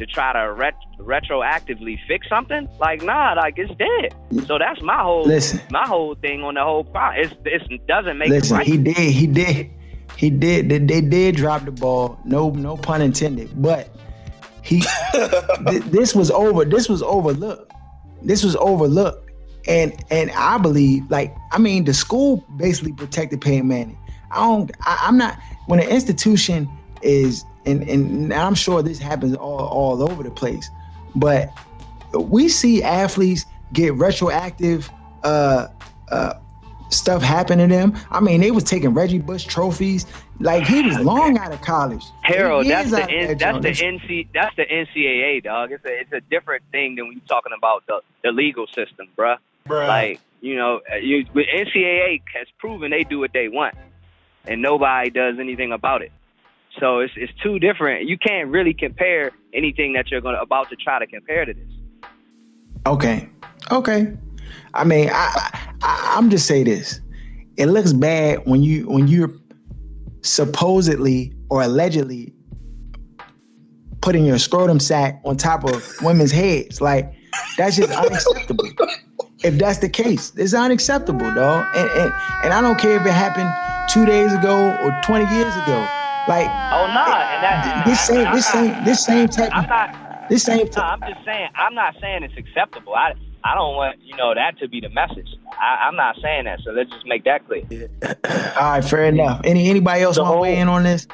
[0.00, 2.68] to try to ret- retroactively fix something?
[2.78, 4.46] Like, nah, like, it's dead.
[4.46, 5.60] So that's my whole Listen.
[5.70, 7.10] my whole thing on the whole pro.
[7.10, 8.66] It's, it doesn't make Listen, right.
[8.66, 9.70] he did, he did,
[10.16, 10.68] he did.
[10.68, 12.18] They, they did drop the ball.
[12.24, 13.50] No, no pun intended.
[13.60, 13.94] But
[14.62, 14.82] he,
[15.12, 16.64] th- this was over.
[16.64, 17.72] This was overlooked.
[18.22, 19.30] This was overlooked,
[19.66, 23.98] and and I believe, like, I mean, the school basically protected Peyton Manning.
[24.30, 24.70] I don't.
[24.82, 25.38] I, I'm not.
[25.66, 26.68] When an institution
[27.02, 30.68] is, and and I'm sure this happens all all over the place,
[31.14, 31.50] but
[32.14, 34.90] we see athletes get retroactive
[35.22, 35.68] uh
[36.10, 36.34] uh
[36.90, 37.96] stuff happen to them.
[38.10, 40.06] I mean, they was taking Reggie Bush trophies.
[40.38, 42.02] Like he was long out of college.
[42.22, 45.72] Harold, that's the N, there, that's the NC that's the NCAA dog.
[45.72, 49.08] It's a it's a different thing than when you're talking about the, the legal system,
[49.16, 49.38] bruh.
[49.68, 53.74] Like you know, uh, you NCAA has proven they do what they want,
[54.46, 56.12] and nobody does anything about it.
[56.78, 58.08] So it's it's two different.
[58.08, 61.64] You can't really compare anything that you're gonna about to try to compare to this.
[62.86, 63.28] Okay,
[63.70, 64.16] okay.
[64.72, 67.00] I mean, I, I I'm just say this.
[67.56, 69.30] It looks bad when you when you're
[70.22, 72.32] supposedly or allegedly
[74.00, 76.80] putting your scrotum sack on top of women's heads.
[76.80, 77.12] Like
[77.56, 78.64] that's just unacceptable.
[79.44, 81.66] if that's the case, it's unacceptable, dog.
[81.76, 82.12] And, and
[82.44, 83.50] and I don't care if it happened
[83.90, 85.86] two days ago or twenty years ago.
[86.28, 90.28] Like Oh nah, and that this same this same this same type I'm of not.
[90.28, 90.84] this same No, type.
[90.84, 91.48] I'm just saying.
[91.56, 92.94] I'm not saying it's acceptable.
[92.94, 95.28] I I don't want you know that to be the message.
[95.52, 96.60] I, I'm not saying that.
[96.64, 97.62] So let's just make that clear.
[98.60, 99.40] All right, fair enough.
[99.44, 101.06] Any anybody else want to weigh in on this?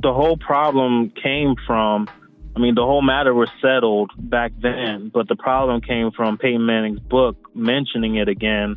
[0.00, 2.08] the whole problem came from
[2.56, 6.66] I mean, the whole matter was settled back then, but the problem came from Peyton
[6.66, 8.74] Manning's book mentioning it again.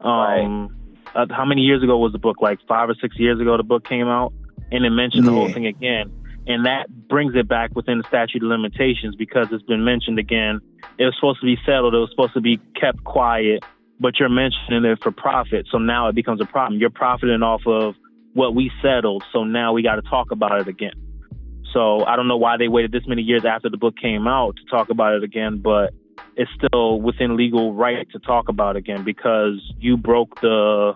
[0.00, 0.74] Um,
[1.14, 2.40] uh, how many years ago was the book?
[2.40, 4.32] Like five or six years ago, the book came out,
[4.72, 6.10] and it mentioned the whole thing again.
[6.46, 10.60] And that brings it back within the statute of limitations because it's been mentioned again.
[10.98, 11.94] It was supposed to be settled.
[11.94, 13.64] It was supposed to be kept quiet,
[13.98, 15.66] but you're mentioning it for profit.
[15.70, 16.80] So now it becomes a problem.
[16.80, 17.94] You're profiting off of
[18.32, 19.24] what we settled.
[19.32, 20.92] So now we got to talk about it again.
[21.72, 24.56] So I don't know why they waited this many years after the book came out
[24.56, 25.92] to talk about it again, but
[26.36, 30.94] it's still within legal right to talk about it again because you broke the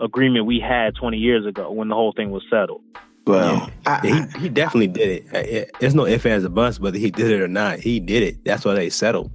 [0.00, 2.82] agreement we had 20 years ago when the whole thing was settled.
[3.30, 5.70] Well, I, Yeah, he, he definitely did it.
[5.80, 7.78] There's no ifs, ands, or buts, whether he did it or not.
[7.78, 8.44] He did it.
[8.44, 9.30] That's why they settled.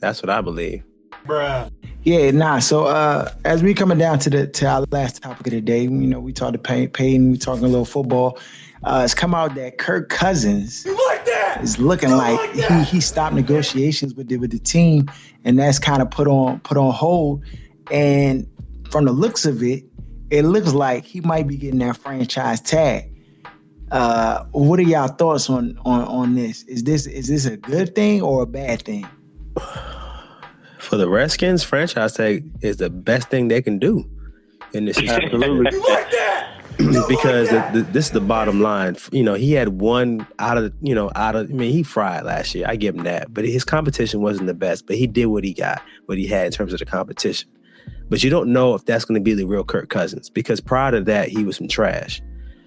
[0.00, 0.82] That's what I believe.
[1.26, 1.70] Bruh.
[2.02, 2.60] Yeah, nah.
[2.60, 5.82] So uh as we coming down to the to our last topic of the day,
[5.82, 8.38] you know, we talked to Pay- Peyton, we talking a little football.
[8.84, 11.60] Uh it's come out that Kirk Cousins like that?
[11.62, 15.10] is looking like, like he he stopped negotiations with the with the team,
[15.44, 17.44] and that's kind of put on put on hold.
[17.90, 18.46] And
[18.88, 19.84] from the looks of it,
[20.30, 23.12] it looks like he might be getting that franchise tag.
[23.90, 26.62] Uh, what are y'all thoughts on on on this?
[26.64, 29.06] Is this is this a good thing or a bad thing?
[30.78, 34.08] For the Redskins, franchise tag is the best thing they can do
[34.72, 35.78] in this Absolutely.
[35.78, 36.10] like
[37.08, 38.96] because like the, the, this is the bottom line.
[39.12, 41.50] You know, he had one out of you know out of.
[41.50, 42.66] I mean, he fried last year.
[42.68, 44.86] I give him that, but his competition wasn't the best.
[44.86, 47.48] But he did what he got, what he had in terms of the competition.
[48.10, 50.90] But you don't know if that's going to be the real Kirk Cousins because prior
[50.90, 52.20] to that, he was some trash.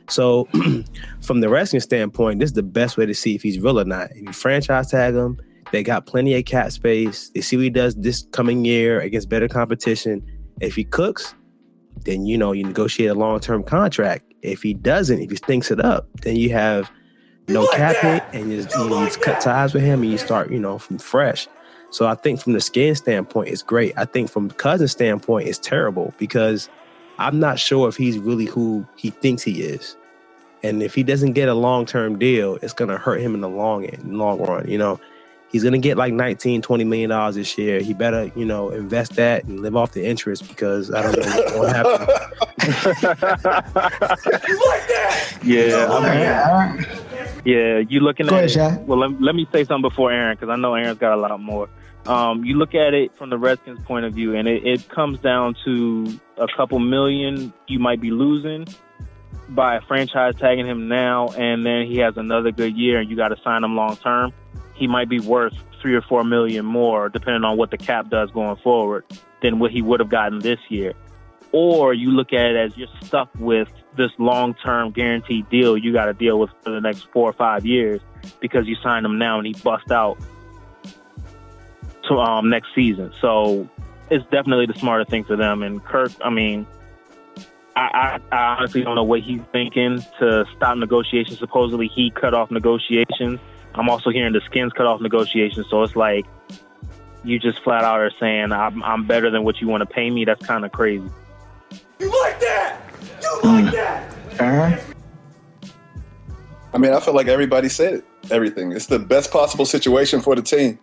[0.10, 0.46] So,
[1.22, 3.86] from the wrestling standpoint, this is the best way to see if he's real or
[3.86, 4.12] not.
[4.12, 5.39] If you franchise tag him,
[5.72, 7.30] they got plenty of cap space.
[7.30, 10.26] They see what he does this coming year against better competition.
[10.62, 11.36] If he cooks,
[12.06, 14.26] then you know you negotiate a long term contract.
[14.41, 16.91] If he doesn't, if he stinks it up, then you have
[17.48, 20.18] no cap hit, and you just, you, like just cut ties with him, and you
[20.18, 21.48] start you know from fresh.
[21.94, 23.94] So I think from the skin standpoint, it's great.
[23.96, 26.68] I think from cousin standpoint, it's terrible because
[27.20, 29.96] I'm not sure if he's really who he thinks he is.
[30.64, 33.50] And if he doesn't get a long term deal, it's gonna hurt him in the
[33.50, 34.68] long end, long run.
[34.68, 35.00] You know,
[35.52, 37.80] he's gonna get like 19, 20 million dollars this year.
[37.80, 41.60] He better, you know, invest that and live off the interest because I don't know
[41.60, 42.08] what happen.
[43.04, 45.39] like that?
[45.44, 46.88] Yeah, I mean,
[47.46, 47.78] yeah.
[47.88, 48.88] You looking Go at ahead, it?
[48.88, 51.39] Well, let, let me say something before Aaron because I know Aaron's got a lot
[51.39, 51.70] more.
[52.06, 55.20] Um, you look at it from the Redskins' point of view, and it, it comes
[55.20, 58.68] down to a couple million you might be losing
[59.49, 63.16] by a franchise tagging him now, and then he has another good year, and you
[63.16, 64.34] got to sign him long term,
[64.76, 68.32] he might be worth three or four million more, depending on what the cap does
[68.32, 69.06] going forward,
[69.41, 70.93] than what he would have gotten this year.
[71.51, 75.93] Or you look at it as you're stuck with this long term guaranteed deal you
[75.93, 78.01] got to deal with for the next four or five years
[78.39, 80.18] because you signed him now and he bust out
[82.08, 83.14] to um, next season.
[83.22, 83.70] So
[84.10, 85.64] it's definitely the smarter thing for them.
[85.64, 86.68] And Kirk, I mean,
[87.76, 91.39] I, I, I honestly don't know what he's thinking to stop negotiations.
[91.39, 93.39] Supposedly he cut off negotiations.
[93.76, 95.66] I'm also hearing the skins cut off negotiations.
[95.70, 96.26] So it's like
[97.24, 100.10] you just flat out are saying I'm, I'm better than what you want to pay
[100.10, 100.26] me.
[100.26, 101.10] That's kind of crazy.
[101.99, 102.82] You like that?
[103.22, 104.16] You like that?
[104.39, 104.80] Uh-huh.
[106.74, 108.72] I mean, I feel like everybody said it, everything.
[108.72, 110.80] It's the best possible situation for the team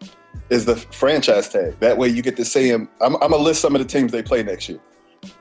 [0.48, 1.78] is the franchise tag.
[1.80, 2.88] That way you get to see him.
[3.00, 4.80] I'm, I'm going to list some of the teams they play next year.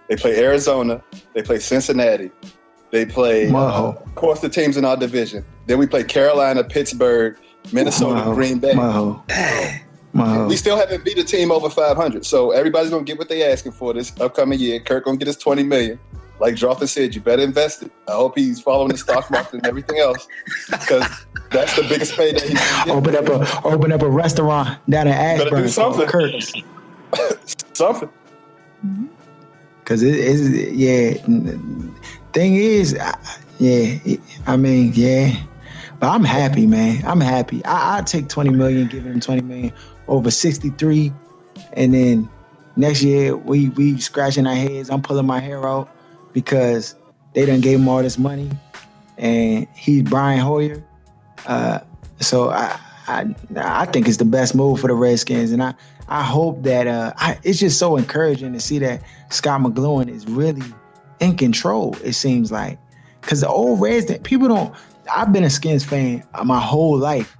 [0.08, 1.04] They play Arizona.
[1.34, 2.32] They play Cincinnati.
[2.92, 5.46] They play, uh, of course, the teams in our division.
[5.68, 7.38] Then we play Carolina, Pittsburgh,
[7.72, 8.74] Minnesota, Green Bay.
[10.48, 12.26] We still haven't beat a team over 500.
[12.26, 14.80] So everybody's going to get what they're asking for this upcoming year.
[14.80, 16.00] Kirk going to get his 20 million.
[16.40, 17.92] Like Jonathan said, you better invest it.
[18.08, 20.28] I hope he's following the stock market and everything else
[20.72, 23.16] because that's the biggest payday he's going get.
[23.16, 25.50] Open up a open up a restaurant down in Ashburn.
[25.50, 26.08] Better do something.
[26.08, 26.54] Kirk's.
[27.74, 28.10] something.
[28.86, 29.08] Mm-hmm.
[29.84, 31.14] Cause it is yeah.
[32.32, 32.94] Thing is,
[33.58, 34.16] yeah.
[34.48, 35.36] I mean, yeah.
[36.00, 37.04] But I'm happy, man.
[37.06, 37.66] I'm happy.
[37.66, 39.74] I I take 20 million, giving him 20 million
[40.08, 41.12] over 63,
[41.74, 42.30] and then
[42.78, 44.90] next year we we scratching our heads.
[44.90, 45.90] I'm pulling my hair out
[46.34, 46.96] because
[47.34, 48.50] they done gave him all this money,
[49.18, 50.84] and he's Brian Hoyer.
[51.46, 51.80] Uh,
[52.20, 55.74] so I, I I think it's the best move for the Redskins, and I
[56.08, 60.28] I hope that uh, I, it's just so encouraging to see that Scot McCloughan is
[60.28, 60.66] really
[61.20, 61.96] in control.
[62.04, 62.80] It seems like
[63.22, 64.74] because the old Reds people don't.
[65.16, 67.36] I've been a Skins fan my whole life.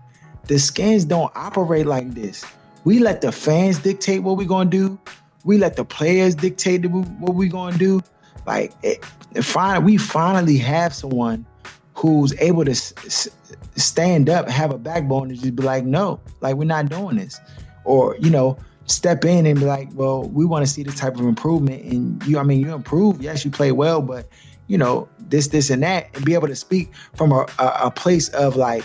[0.46, 2.46] The Skins don't operate like this.
[2.84, 5.00] We let the fans dictate what we're gonna do.
[5.44, 8.02] We let the players dictate what we're gonna do.
[8.50, 11.46] Like, it, it we finally have someone
[11.94, 13.30] who's able to s-
[13.76, 17.40] stand up, have a backbone, and just be like, no, like we're not doing this
[17.86, 21.14] or you know step in and be like, well, we want to see this type
[21.14, 21.84] of improvement.
[21.84, 23.22] And you, I mean, you improve.
[23.22, 24.28] Yes, you play well, but
[24.66, 27.92] you know this, this, and that, and be able to speak from a, a, a
[27.92, 28.84] place of like,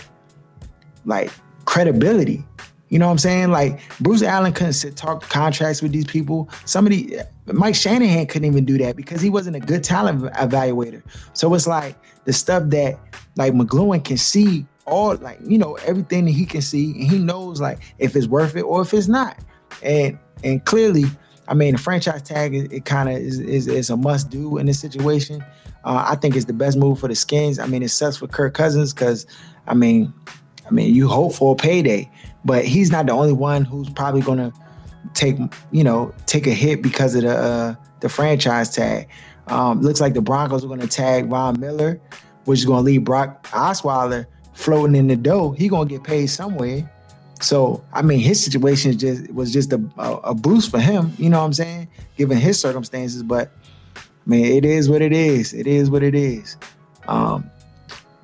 [1.05, 1.31] like
[1.65, 2.45] credibility.
[2.89, 3.49] You know what I'm saying?
[3.49, 6.49] Like Bruce Allen couldn't sit talk contracts with these people.
[6.65, 7.17] Somebody,
[7.47, 11.03] Mike Shanahan couldn't even do that because he wasn't a good talent evaluator.
[11.33, 12.99] So it's like the stuff that
[13.35, 17.17] like McCloughan can see all like you know everything that he can see and he
[17.17, 19.37] knows like if it's worth it or if it's not.
[19.83, 21.05] And and clearly
[21.47, 24.65] i mean the franchise tag it, kind of is, is, is a must do in
[24.65, 25.43] this situation.
[25.83, 27.59] Uh, i think it's the best move for the skins.
[27.59, 29.25] I mean it sucks for kirk cousins because
[29.67, 30.13] i mean
[30.67, 32.09] i mean you hope for a payday
[32.43, 34.51] but he's not the only one who's probably gonna
[35.13, 35.37] take
[35.71, 39.07] you know take a hit because of the uh, the franchise tag.
[39.47, 42.01] Um, looks like the Broncos are going to tag Von Miller,
[42.45, 45.51] which is going to leave Brock Osweiler floating in the dough.
[45.51, 46.91] He going to get paid somewhere.
[47.41, 51.13] So I mean, his situation just was just a, a, a boost for him.
[51.17, 51.87] You know what I'm saying?
[52.17, 53.51] Given his circumstances, but
[53.95, 55.53] I mean, it is what it is.
[55.53, 56.57] It is what it is.
[57.07, 57.49] Um,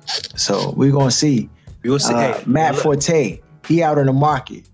[0.06, 1.48] so we're gonna see.
[1.82, 2.14] We will see.
[2.14, 4.68] Uh, Matt Forte, he out on the market.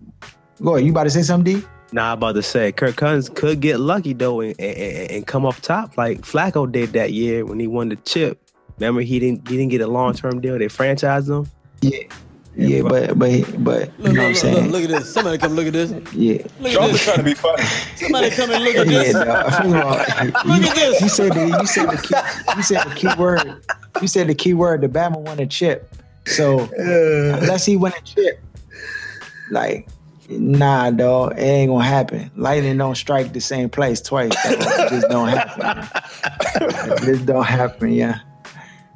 [0.63, 0.87] Go ahead.
[0.87, 1.67] You about to say something, D?
[1.93, 5.47] Nah, I'm about to say Kirk Cousins could get lucky though and, and, and come
[5.47, 8.41] up top like Flacco did that year when he won the chip.
[8.79, 10.59] Remember he didn't he didn't get a long term deal.
[10.59, 11.51] They franchised him.
[11.81, 12.01] Yeah.
[12.57, 13.31] Yeah, but but
[13.63, 14.71] but you Look, know what I'm look, look, saying?
[14.73, 15.13] look at this.
[15.15, 15.93] Somebody come look at this.
[16.13, 16.43] Yeah.
[16.61, 17.05] Look Trump at is this.
[17.05, 17.63] trying to be funny.
[17.95, 19.15] Somebody come and look at Yeah, this.
[19.15, 21.01] no, first of Look you, at this.
[21.01, 23.63] you said the you said the key you said the key word
[24.03, 25.89] you said the key word the Bama won a chip.
[26.27, 28.41] So unless he win a chip,
[29.53, 29.89] like
[30.29, 32.31] nah, dog, it ain't gonna happen.
[32.37, 34.33] Lightning don't strike the same place twice.
[34.45, 36.01] It just don't happen.
[36.61, 38.21] It just don't happen, yeah.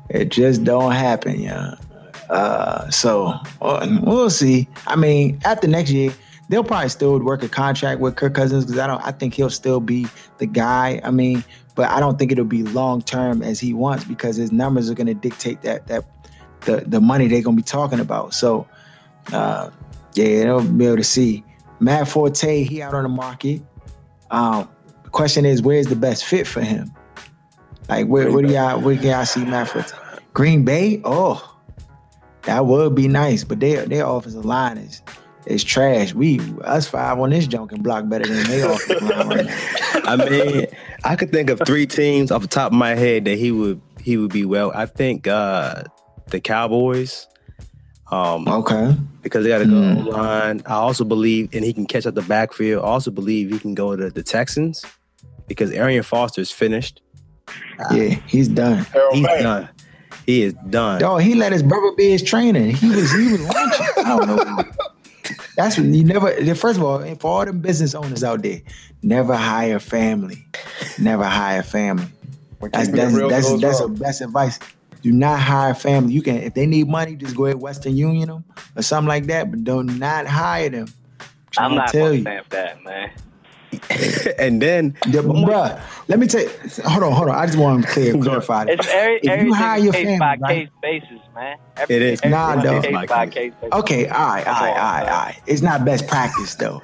[0.08, 1.74] It just don't happen, yeah.
[2.28, 4.68] Uh, so uh, we'll see.
[4.86, 6.12] I mean, after next year,
[6.48, 9.02] they'll probably still work a contract with Kirk Cousins because I don't.
[9.02, 10.06] I think he'll still be
[10.38, 11.00] the guy.
[11.04, 14.52] I mean, but I don't think it'll be long term as he wants because his
[14.52, 16.04] numbers are going to dictate that that
[16.62, 18.34] the the money they're going to be talking about.
[18.34, 18.66] So,
[19.32, 19.70] uh,
[20.14, 21.44] yeah, they'll be able to see
[21.80, 22.64] Matt Forte.
[22.64, 23.62] He out on the market.
[24.30, 24.68] Um,
[25.04, 26.92] the question is, where's the best fit for him?
[27.88, 29.92] Like, where, where do y'all where can y'all see Matt Forte?
[30.32, 31.00] Green Bay?
[31.04, 31.56] Oh,
[32.42, 35.02] that would be nice, but their their offensive line is
[35.46, 36.14] is trash.
[36.14, 40.00] We us five on this junk can block better than they offensive line right now.
[40.04, 40.66] I mean,
[41.04, 43.80] I could think of three teams off the top of my head that he would
[44.00, 44.72] he would be well.
[44.74, 45.84] I think uh
[46.28, 47.28] the Cowboys.
[48.12, 48.94] Um, Okay.
[49.22, 50.06] because they got to go Mm.
[50.12, 50.62] line.
[50.66, 52.84] I also believe, and he can catch up the backfield.
[52.84, 54.84] I also believe he can go to the Texans
[55.48, 57.00] because Arian Foster is finished.
[57.90, 58.84] Yeah, he's done.
[58.84, 59.42] Harold He's May.
[59.42, 59.68] done.
[60.26, 61.00] He is done.
[61.00, 62.60] Dog, he let his brother be his trainer.
[62.60, 63.86] He was he was launching.
[63.96, 64.64] I don't know.
[65.56, 66.30] That's what you never.
[66.54, 68.60] First of all, for all them business owners out there,
[69.02, 70.44] never hire family.
[70.98, 72.06] Never hire family.
[72.60, 73.90] That's keeping it that's that's goes that's, wrong.
[73.96, 74.58] a best advice.
[75.02, 76.14] Do not hire family.
[76.14, 78.44] You can if they need money, just go ahead Western Union them
[78.76, 79.50] or something like that.
[79.50, 80.88] But do not hire them.
[81.58, 82.20] I'm Tryna not tell gonna you.
[82.22, 83.10] stamp that, man.
[84.38, 86.50] and then The, bruh, let me tell you.
[86.84, 87.36] Hold on, hold on.
[87.36, 88.80] I just want to clear, clarify this.
[88.80, 90.56] It's every, If you everything hire your case family, by right?
[90.58, 91.56] case basis, man.
[91.88, 92.24] It is.
[92.24, 92.82] Nah, everything dog.
[92.84, 93.52] case by case.
[93.72, 95.40] Okay, all right, all right, all right, all right.
[95.46, 96.82] It's not best practice though.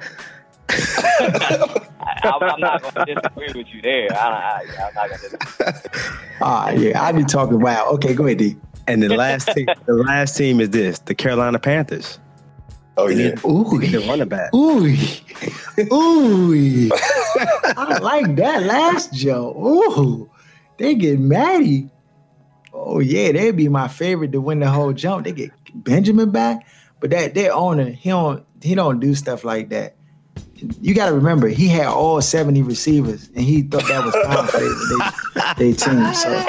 [0.69, 4.07] I, I'm not gonna disagree with you there.
[4.13, 5.59] I, I, I'm not gonna disagree.
[5.61, 5.89] All right,
[6.41, 7.95] ah, yeah, I be talking wild.
[7.95, 8.55] Okay, go ahead, D.
[8.87, 12.19] and the last team, the last team is this: the Carolina Panthers.
[12.97, 13.29] Oh They yeah.
[13.29, 14.53] need, Ooh, they need running back.
[14.53, 14.85] ooh,
[15.93, 16.89] ooh.
[16.93, 19.51] I like that last Joe.
[19.57, 20.29] Ooh,
[20.77, 21.89] they get Maddie.
[22.73, 25.25] Oh yeah, they'd be my favorite to win the whole jump.
[25.25, 26.67] They get Benjamin back,
[26.99, 29.95] but that their owner, he don't he don't do stuff like that.
[30.81, 34.47] You got to remember, he had all seventy receivers, and he thought that was fine
[34.47, 36.13] for their they, they team.
[36.13, 36.45] So,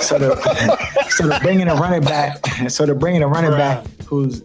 [0.00, 2.38] so the so they're bringing a running back.
[2.68, 4.42] So they're bringing a running back who's,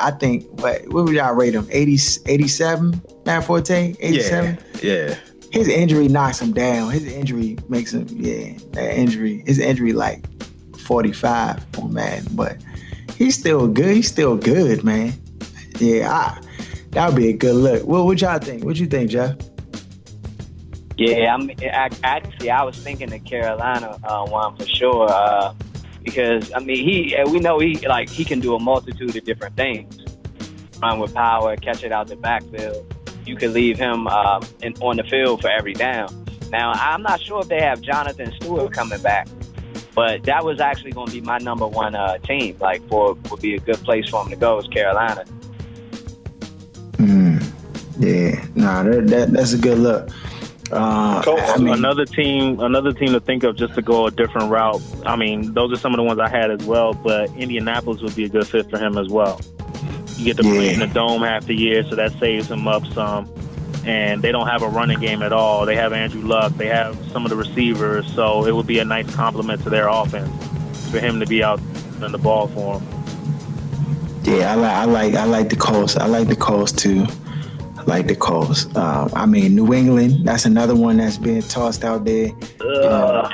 [0.00, 1.66] I think, what what would y'all rate him?
[1.70, 3.00] 80, 87?
[3.24, 5.14] Matt Forte, eighty seven Yeah, yeah.
[5.52, 6.90] his injury knocks him down.
[6.90, 10.24] His injury makes him, yeah, that injury, his injury like
[10.78, 12.56] 45 on Madden, but
[13.16, 13.94] he's still good.
[13.94, 15.12] He's still good, man.
[15.78, 16.40] Yeah, I,
[16.92, 17.84] that would be a good look.
[17.84, 18.64] What what y'all think?
[18.64, 19.36] What you think, Jeff?
[20.98, 25.54] Yeah, I mean, I, actually, I was thinking the Carolina uh, one for sure uh,
[26.02, 29.56] because I mean, he we know he like he can do a multitude of different
[29.56, 29.98] things.
[30.80, 32.94] Run with power, catch it out the backfield.
[33.24, 36.26] You could leave him um, in, on the field for every down.
[36.50, 39.28] Now, I'm not sure if they have Jonathan Stewart coming back,
[39.94, 42.58] but that was actually going to be my number one uh, team.
[42.60, 45.24] Like, for would be a good place for him to go is Carolina.
[48.02, 50.10] Yeah, nah, that, that that's a good look.
[50.72, 54.10] Uh, Coach, I mean, another team, another team to think of just to go a
[54.10, 54.82] different route.
[55.06, 58.16] I mean, those are some of the ones I had as well, but Indianapolis would
[58.16, 59.40] be a good fit for him as well.
[60.16, 62.84] You get to play in the dome half the year, so that saves him up
[62.86, 63.32] some.
[63.84, 65.64] And they don't have a running game at all.
[65.64, 66.54] They have Andrew Luck.
[66.54, 69.86] They have some of the receivers, so it would be a nice complement to their
[69.88, 70.30] offense
[70.90, 71.60] for him to be out
[72.02, 72.88] in the ball for them.
[74.24, 75.96] Yeah, I like I like I like the Colts.
[75.96, 77.06] I like the Colts too.
[77.86, 78.66] Like the Colts.
[78.76, 80.26] Um, I mean, New England.
[80.26, 82.30] That's another one that's being tossed out there.
[82.60, 83.28] Uh,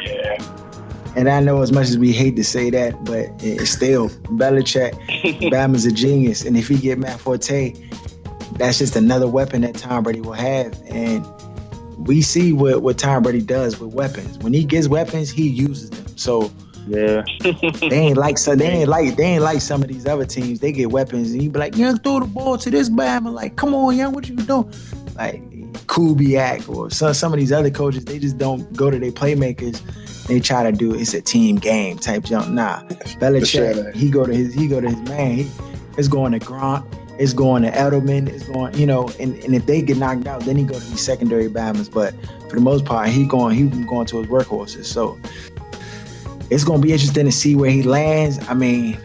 [1.16, 4.92] and I know as much as we hate to say that, but it's still Belichick.
[5.50, 7.74] Bama's a genius, and if he get Matt Forte,
[8.52, 10.80] that's just another weapon that Tom Brady will have.
[10.86, 11.26] And
[12.06, 14.38] we see what, what Tom Brady does with weapons.
[14.38, 16.16] When he gets weapons, he uses them.
[16.16, 16.52] So
[16.86, 17.22] Yeah.
[17.42, 20.60] they ain't like so they ain't like they ain't like some of these other teams.
[20.60, 23.32] They get weapons and you be like, young, throw the ball to this Bama.
[23.32, 24.72] Like, come on, young, what you doing?
[25.16, 25.42] Like
[25.86, 29.82] Kubiak or some some of these other coaches, they just don't go to their playmakers.
[30.26, 32.48] They try to do it's a team game type jump.
[32.50, 32.82] Nah,
[33.18, 35.36] Belichick, he go to his he go to his man.
[35.36, 35.50] He,
[35.96, 36.86] it's going to Gronk.
[37.18, 38.28] It's going to Edelman.
[38.28, 40.84] It's going, you know, and, and if they get knocked out, then he go to
[40.86, 41.92] these secondary Bamas.
[41.92, 42.14] But
[42.48, 44.84] for the most part, he going he going to his workhorses.
[44.84, 45.18] So
[46.50, 48.38] it's going to be interesting to see where he lands.
[48.48, 48.98] I mean,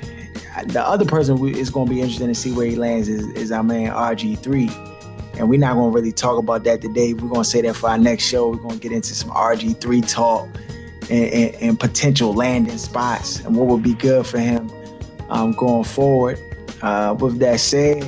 [0.67, 3.51] the other person it's going to be interesting to see where he lands is, is
[3.51, 4.91] our man RG3.
[5.39, 7.13] And we're not going to really talk about that today.
[7.13, 8.49] We're going to say that for our next show.
[8.49, 10.47] We're going to get into some RG3 talk
[11.09, 14.71] and, and, and potential landing spots and what would be good for him
[15.29, 16.39] um, going forward.
[16.81, 18.03] Uh, with that said,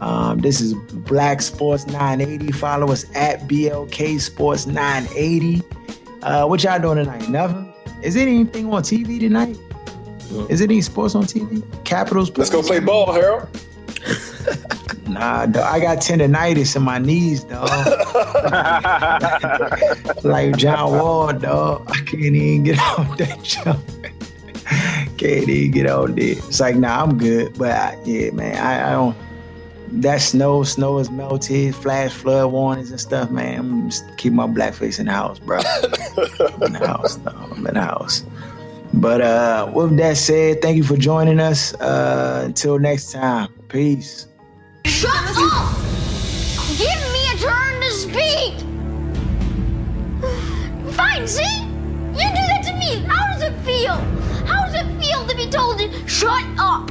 [0.00, 2.52] um, this is Black Sports 980.
[2.52, 5.62] Follow us at BLK Sports 980.
[6.22, 7.28] Uh, what y'all doing tonight?
[7.28, 7.71] Nothing.
[8.02, 9.56] Is there anything on TV tonight?
[10.48, 11.62] Is it any sports on TV?
[11.84, 12.36] Capitals.
[12.36, 13.48] Let's go play ball, Harold.
[15.08, 17.68] Nah, dog, I got tendonitis in my knees, dog.
[20.24, 21.86] like John Wall, dog.
[21.90, 23.84] I can't even get on that jump.
[25.18, 26.36] can't even get on there.
[26.38, 27.58] It's like, nah, I'm good.
[27.58, 29.16] But I, yeah, man, I, I don't.
[29.96, 33.58] That snow, snow is melted, flash flood warnings and stuff, man.
[33.58, 35.58] I'm just keep my black face in the house, bro.
[36.62, 38.24] in the house, no, I'm in the house.
[38.94, 41.74] But uh, with that said, thank you for joining us.
[41.74, 44.28] Uh, until next time, peace.
[44.86, 45.76] Shut up!
[46.78, 48.54] Give me a turn to speak!
[50.94, 51.64] Fine, see?
[52.12, 53.04] You do that to me.
[53.06, 53.94] How does it feel?
[54.46, 56.90] How does it feel to be told to shut up?